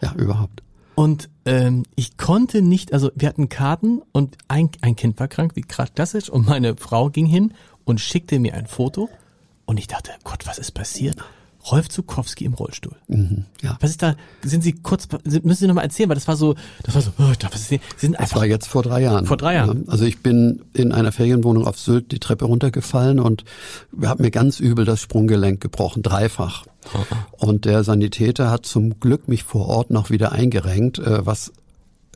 [0.00, 0.62] ja, überhaupt.
[0.94, 5.56] Und ähm, ich konnte nicht, also wir hatten Karten und ein, ein Kind war krank,
[5.56, 9.08] wie gerade klassisch, und meine Frau ging hin und schickte mir ein Foto
[9.64, 11.16] und ich dachte, Gott, was ist passiert?
[11.70, 12.96] Rolf Zukowski im Rollstuhl.
[13.08, 13.76] Mhm, ja.
[13.80, 14.16] Was ist da?
[14.42, 17.10] Sind Sie kurz, müssen Sie noch mal erzählen, weil das war so, das war so,
[17.18, 18.34] oh, das, Sie sind einfach.
[18.34, 19.26] Das war jetzt vor drei Jahren.
[19.26, 19.88] Vor drei Jahren.
[19.88, 23.44] Also ich bin in einer Ferienwohnung auf Sylt die Treppe runtergefallen und
[24.02, 26.64] habe mir ganz übel das Sprunggelenk gebrochen, dreifach.
[27.32, 31.52] Und der Sanitäter hat zum Glück mich vor Ort noch wieder eingerenkt, äh, was,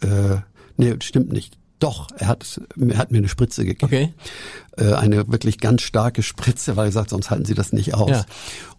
[0.00, 0.38] äh,
[0.76, 1.58] nee, stimmt nicht.
[1.78, 3.84] Doch, er hat, er hat mir eine Spritze gegeben.
[3.84, 4.14] Okay.
[4.76, 8.10] Äh, eine wirklich ganz starke Spritze, weil er sagt, sonst halten Sie das nicht aus.
[8.10, 8.26] Ja.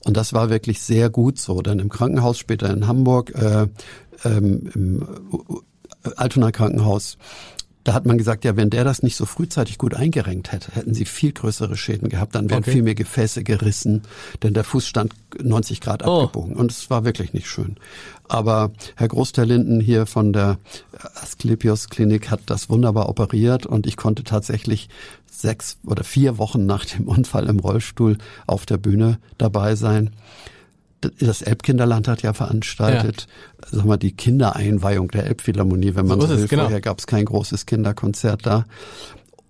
[0.04, 1.62] Und das war wirklich sehr gut so.
[1.62, 3.68] Dann im Krankenhaus, später in Hamburg, äh,
[4.24, 5.08] ähm, im
[6.16, 7.18] Altona Krankenhaus,
[7.86, 10.96] da hat man gesagt, ja, wenn der das nicht so frühzeitig gut eingerenkt hätte, hätten
[10.96, 12.72] sie viel größere Schäden gehabt, dann wären okay.
[12.72, 14.02] viel mehr Gefäße gerissen,
[14.42, 16.24] denn der Fuß stand 90 Grad oh.
[16.24, 17.78] abgebogen und es war wirklich nicht schön.
[18.28, 20.58] Aber Herr Großterlinden hier von der
[21.22, 24.90] Asklepios Klinik hat das wunderbar operiert und ich konnte tatsächlich
[25.30, 28.18] sechs oder vier Wochen nach dem Unfall im Rollstuhl
[28.48, 30.10] auf der Bühne dabei sein
[31.20, 33.28] das Elbkinderland hat ja veranstaltet,
[33.62, 33.78] ja.
[33.78, 36.48] sag mal, die Kindereinweihung der Elbphilharmonie, wenn man so, so will.
[36.48, 36.64] Genau.
[36.64, 38.66] Vorher gab es kein großes Kinderkonzert da.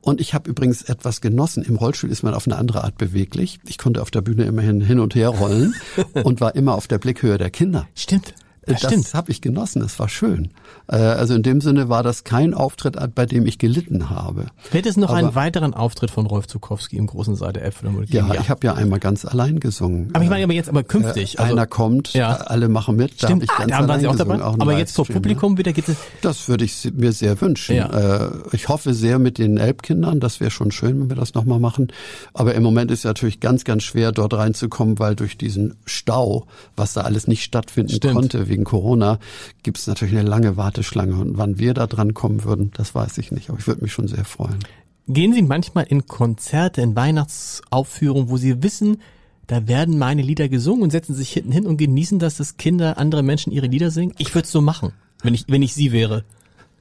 [0.01, 1.63] Und ich habe übrigens etwas genossen.
[1.63, 3.59] Im Rollstuhl ist man auf eine andere Art beweglich.
[3.65, 5.73] Ich konnte auf der Bühne immerhin hin und her rollen
[6.23, 7.87] und war immer auf der Blickhöhe der Kinder.
[7.95, 8.35] Stimmt.
[8.65, 10.49] Das, das habe ich genossen, es war schön.
[10.87, 14.47] Äh, also in dem Sinne war das kein Auftritt, bei dem ich gelitten habe.
[14.71, 18.07] Wird es noch Aber, einen weiteren Auftritt von Rolf Zukowski im großen Saal der Elbphilharmonie
[18.09, 20.09] ja, ja, ich habe ja einmal ganz allein gesungen.
[20.13, 21.35] Aber ich meine aber jetzt aber künftig.
[21.35, 22.35] Äh, also, einer kommt, ja.
[22.35, 24.39] alle machen mit, da habe ich ganz ah, allein Sie auch gesungen.
[24.39, 24.49] Dabei?
[24.49, 25.97] Auch aber jetzt vor Publikum wieder geht es.
[26.21, 27.75] Das würde ich mir sehr wünschen.
[27.75, 28.25] Ja.
[28.25, 31.59] Äh, ich hoffe sehr mit den Elbkindern, das wäre schon schön, wenn wir das nochmal
[31.59, 31.91] machen.
[32.33, 36.47] Aber im Moment ist es natürlich ganz, ganz schwer, dort reinzukommen, weil durch diesen Stau,
[36.75, 38.13] was da alles nicht stattfinden Stimmt.
[38.13, 39.19] konnte wegen Corona,
[39.63, 41.15] gibt es natürlich eine lange Warteschlange.
[41.15, 43.49] Und wann wir da dran kommen würden, das weiß ich nicht.
[43.49, 44.59] Aber ich würde mich schon sehr freuen.
[45.07, 49.01] Gehen Sie manchmal in Konzerte, in Weihnachtsaufführungen, wo Sie wissen,
[49.47, 52.97] da werden meine Lieder gesungen und setzen sich hinten hin und genießen das, dass Kinder,
[52.97, 54.13] andere Menschen ihre Lieder singen?
[54.17, 56.23] Ich würde es so machen, wenn ich, wenn ich Sie wäre.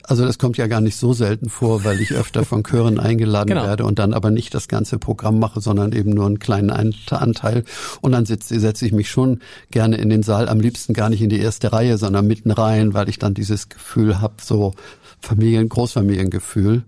[0.06, 3.48] Also das kommt ja gar nicht so selten vor, weil ich öfter von Chören eingeladen
[3.48, 3.64] genau.
[3.64, 7.64] werde und dann aber nicht das ganze Programm mache, sondern eben nur einen kleinen Anteil.
[8.02, 9.40] Und dann setze, setze ich mich schon
[9.70, 12.92] gerne in den Saal, am liebsten gar nicht in die erste Reihe, sondern mitten rein,
[12.92, 14.74] weil ich dann dieses Gefühl habe, so
[15.20, 16.82] Familien, Großfamiliengefühl.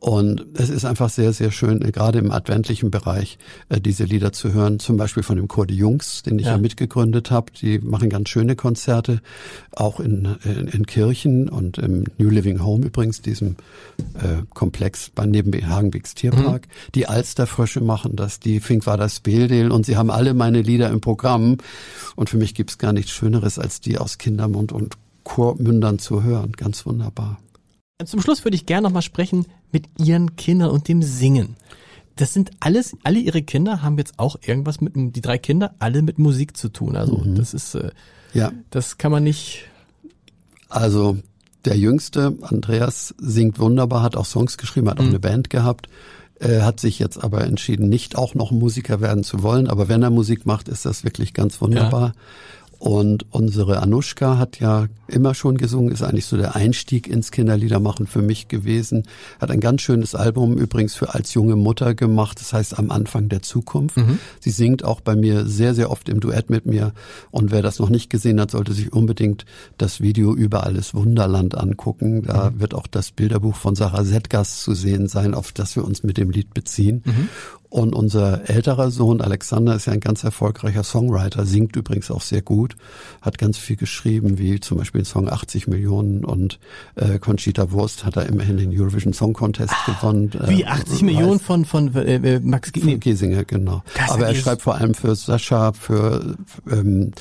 [0.00, 3.38] Und es ist einfach sehr, sehr schön, äh, gerade im adventlichen Bereich,
[3.68, 4.78] äh, diese Lieder zu hören.
[4.78, 7.52] Zum Beispiel von dem Chor die Jungs, den ich ja, ja mitgegründet habe.
[7.60, 9.20] Die machen ganz schöne Konzerte,
[9.72, 13.56] auch in, in, in, Kirchen und im New Living Home übrigens, diesem
[14.14, 16.66] äh, Komplex bei neben Hagenbecks Tierpark.
[16.66, 16.92] Mhm.
[16.94, 20.88] Die Alsterfrösche machen das, die Fink war das Beldel und sie haben alle meine Lieder
[20.88, 21.58] im Programm.
[22.16, 26.52] Und für mich gibt's gar nichts Schöneres, als die aus Kindermund und Chormündern zu hören.
[26.52, 27.38] Ganz wunderbar.
[28.04, 31.56] Zum Schluss würde ich gerne noch mal sprechen mit Ihren Kindern und dem Singen.
[32.16, 36.02] Das sind alles, alle Ihre Kinder haben jetzt auch irgendwas mit, die drei Kinder, alle
[36.02, 36.96] mit Musik zu tun.
[36.96, 37.34] Also mhm.
[37.34, 37.90] das ist, äh,
[38.34, 38.52] ja.
[38.70, 39.64] das kann man nicht.
[40.68, 41.18] Also
[41.64, 45.10] der Jüngste, Andreas, singt wunderbar, hat auch Songs geschrieben, hat auch mhm.
[45.10, 45.88] eine Band gehabt,
[46.38, 49.68] äh, hat sich jetzt aber entschieden, nicht auch noch Musiker werden zu wollen.
[49.68, 52.08] Aber wenn er Musik macht, ist das wirklich ganz wunderbar.
[52.08, 52.12] Ja.
[52.80, 58.06] Und unsere Anushka hat ja immer schon gesungen, ist eigentlich so der Einstieg ins Kinderliedermachen
[58.06, 59.04] für mich gewesen.
[59.38, 63.28] Hat ein ganz schönes Album übrigens für als junge Mutter gemacht, das heißt am Anfang
[63.28, 63.98] der Zukunft.
[63.98, 64.18] Mhm.
[64.40, 66.94] Sie singt auch bei mir sehr, sehr oft im Duett mit mir.
[67.30, 69.44] Und wer das noch nicht gesehen hat, sollte sich unbedingt
[69.76, 72.22] das Video über alles Wunderland angucken.
[72.22, 72.60] Da mhm.
[72.60, 76.16] wird auch das Bilderbuch von Sarah Setgas zu sehen sein, auf das wir uns mit
[76.16, 77.02] dem Lied beziehen.
[77.04, 77.28] Mhm.
[77.70, 82.42] Und unser älterer Sohn Alexander ist ja ein ganz erfolgreicher Songwriter, singt übrigens auch sehr
[82.42, 82.76] gut,
[83.22, 86.58] hat ganz viel geschrieben, wie zum Beispiel den Song 80 Millionen und
[86.96, 90.32] äh, Conchita Wurst hat er immerhin den Eurovision Song Contest ah, gewonnen.
[90.32, 93.84] Äh, wie 80 Millionen von von äh, äh Max Giesinger, genau.
[93.96, 96.36] Das Aber er schreibt vor allem für Sascha, für
[96.68, 97.12] ähm,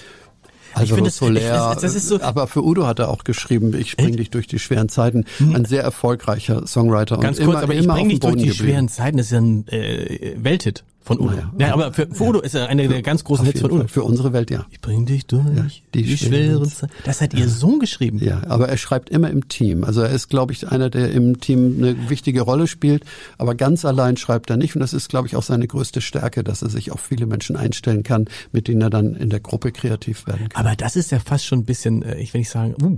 [0.74, 3.98] also ich Soler, das, das ist so, aber für Udo hat er auch geschrieben, ich
[3.98, 5.26] bring dich durch die schweren Zeiten.
[5.38, 5.56] Hm.
[5.56, 7.18] Ein sehr erfolgreicher Songwriter.
[7.18, 8.56] Ganz und kurz, immer, aber ich bring dich durch die geblieben.
[8.56, 11.34] schweren Zeiten, das ist ja ein äh, Welthit von Udo.
[11.34, 13.88] Ja, ja aber für, für Udo ist er einer der ganz großen Hits von Udo.
[13.88, 14.68] Für unsere Welt, ja.
[14.70, 16.94] Ich bring dich durch ja, die, die schweren Zeiten.
[17.04, 18.20] Das hat ihr Sohn geschrieben.
[18.24, 19.84] Ja, aber er schreibt immer im Team.
[19.84, 23.06] Also er ist, glaube ich, einer, der im Team eine wichtige Rolle spielt,
[23.40, 24.76] aber ganz allein schreibt er nicht.
[24.76, 27.56] Und das ist, glaube ich, auch seine größte Stärke, dass er sich auf viele Menschen
[27.56, 30.64] einstellen kann, mit denen er dann in der Gruppe kreativ werden kann.
[30.64, 32.98] Aber das ist ja fast schon ein bisschen, äh, ich will nicht sagen, uh,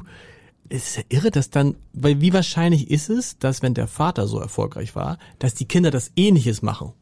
[0.68, 4.28] es ist ja irre, dass dann, weil wie wahrscheinlich ist es, dass wenn der Vater
[4.28, 6.94] so erfolgreich war, dass die Kinder das ähnliches machen?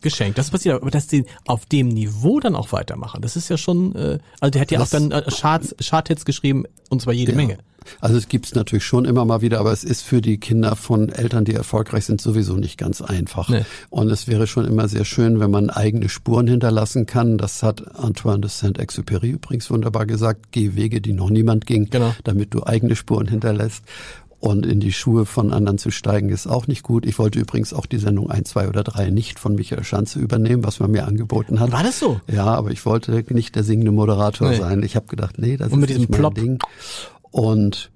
[0.00, 0.38] Geschenkt.
[0.38, 3.94] Das passiert, aber dass die auf dem Niveau dann auch weitermachen, das ist ja schon,
[3.94, 7.32] äh, also der hat ja das, auch dann äh, Charts, Charthits geschrieben und zwar jede
[7.32, 7.36] ja.
[7.36, 7.58] Menge.
[8.00, 10.76] Also es gibt es natürlich schon immer mal wieder, aber es ist für die Kinder
[10.76, 13.48] von Eltern, die erfolgreich sind, sowieso nicht ganz einfach.
[13.48, 13.64] Nee.
[13.88, 17.38] Und es wäre schon immer sehr schön, wenn man eigene Spuren hinterlassen kann.
[17.38, 20.46] Das hat Antoine de Saint-Exupéry übrigens wunderbar gesagt.
[20.50, 22.14] Geh Wege, die noch niemand ging, genau.
[22.24, 23.84] damit du eigene Spuren hinterlässt.
[24.40, 27.04] Und in die Schuhe von anderen zu steigen ist auch nicht gut.
[27.04, 30.64] Ich wollte übrigens auch die Sendung 1, 2 oder 3 nicht von Michael Schanze übernehmen,
[30.64, 31.72] was man mir angeboten hat.
[31.72, 32.22] War das so?
[32.26, 34.56] Ja, aber ich wollte nicht der singende Moderator nee.
[34.56, 34.82] sein.
[34.82, 36.34] Ich habe gedacht, nee, das Und ist nicht mein Plop.
[36.36, 36.58] Ding.
[37.30, 37.90] Und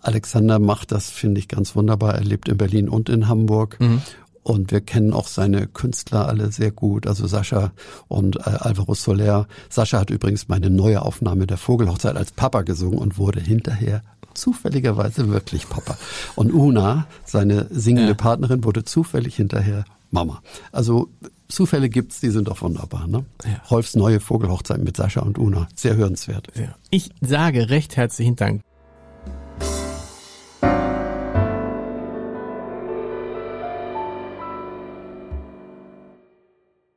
[0.00, 2.14] Alexander macht das, finde ich, ganz wunderbar.
[2.14, 3.78] Er lebt in Berlin und in Hamburg.
[3.78, 4.00] Mhm.
[4.42, 7.72] Und wir kennen auch seine Künstler alle sehr gut, also Sascha
[8.08, 9.46] und äh, Alvaro Soler.
[9.68, 14.02] Sascha hat übrigens meine neue Aufnahme der Vogelhochzeit als Papa gesungen und wurde hinterher
[14.34, 15.96] zufälligerweise wirklich Papa.
[16.36, 18.14] Und Una, seine singende ja.
[18.14, 20.42] Partnerin, wurde zufällig hinterher Mama.
[20.72, 21.08] Also
[21.48, 23.06] Zufälle gibt's, die sind doch wunderbar.
[23.06, 23.24] Ne?
[23.44, 23.62] Ja.
[23.70, 26.48] Rolfs neue Vogelhochzeit mit Sascha und Una, sehr hörenswert.
[26.56, 26.74] Ja.
[26.90, 28.62] Ich sage recht herzlichen Dank.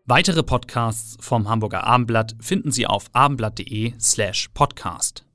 [0.05, 5.25] Weitere Podcasts vom Hamburger Abendblatt finden Sie auf abendblatt.de slash podcast.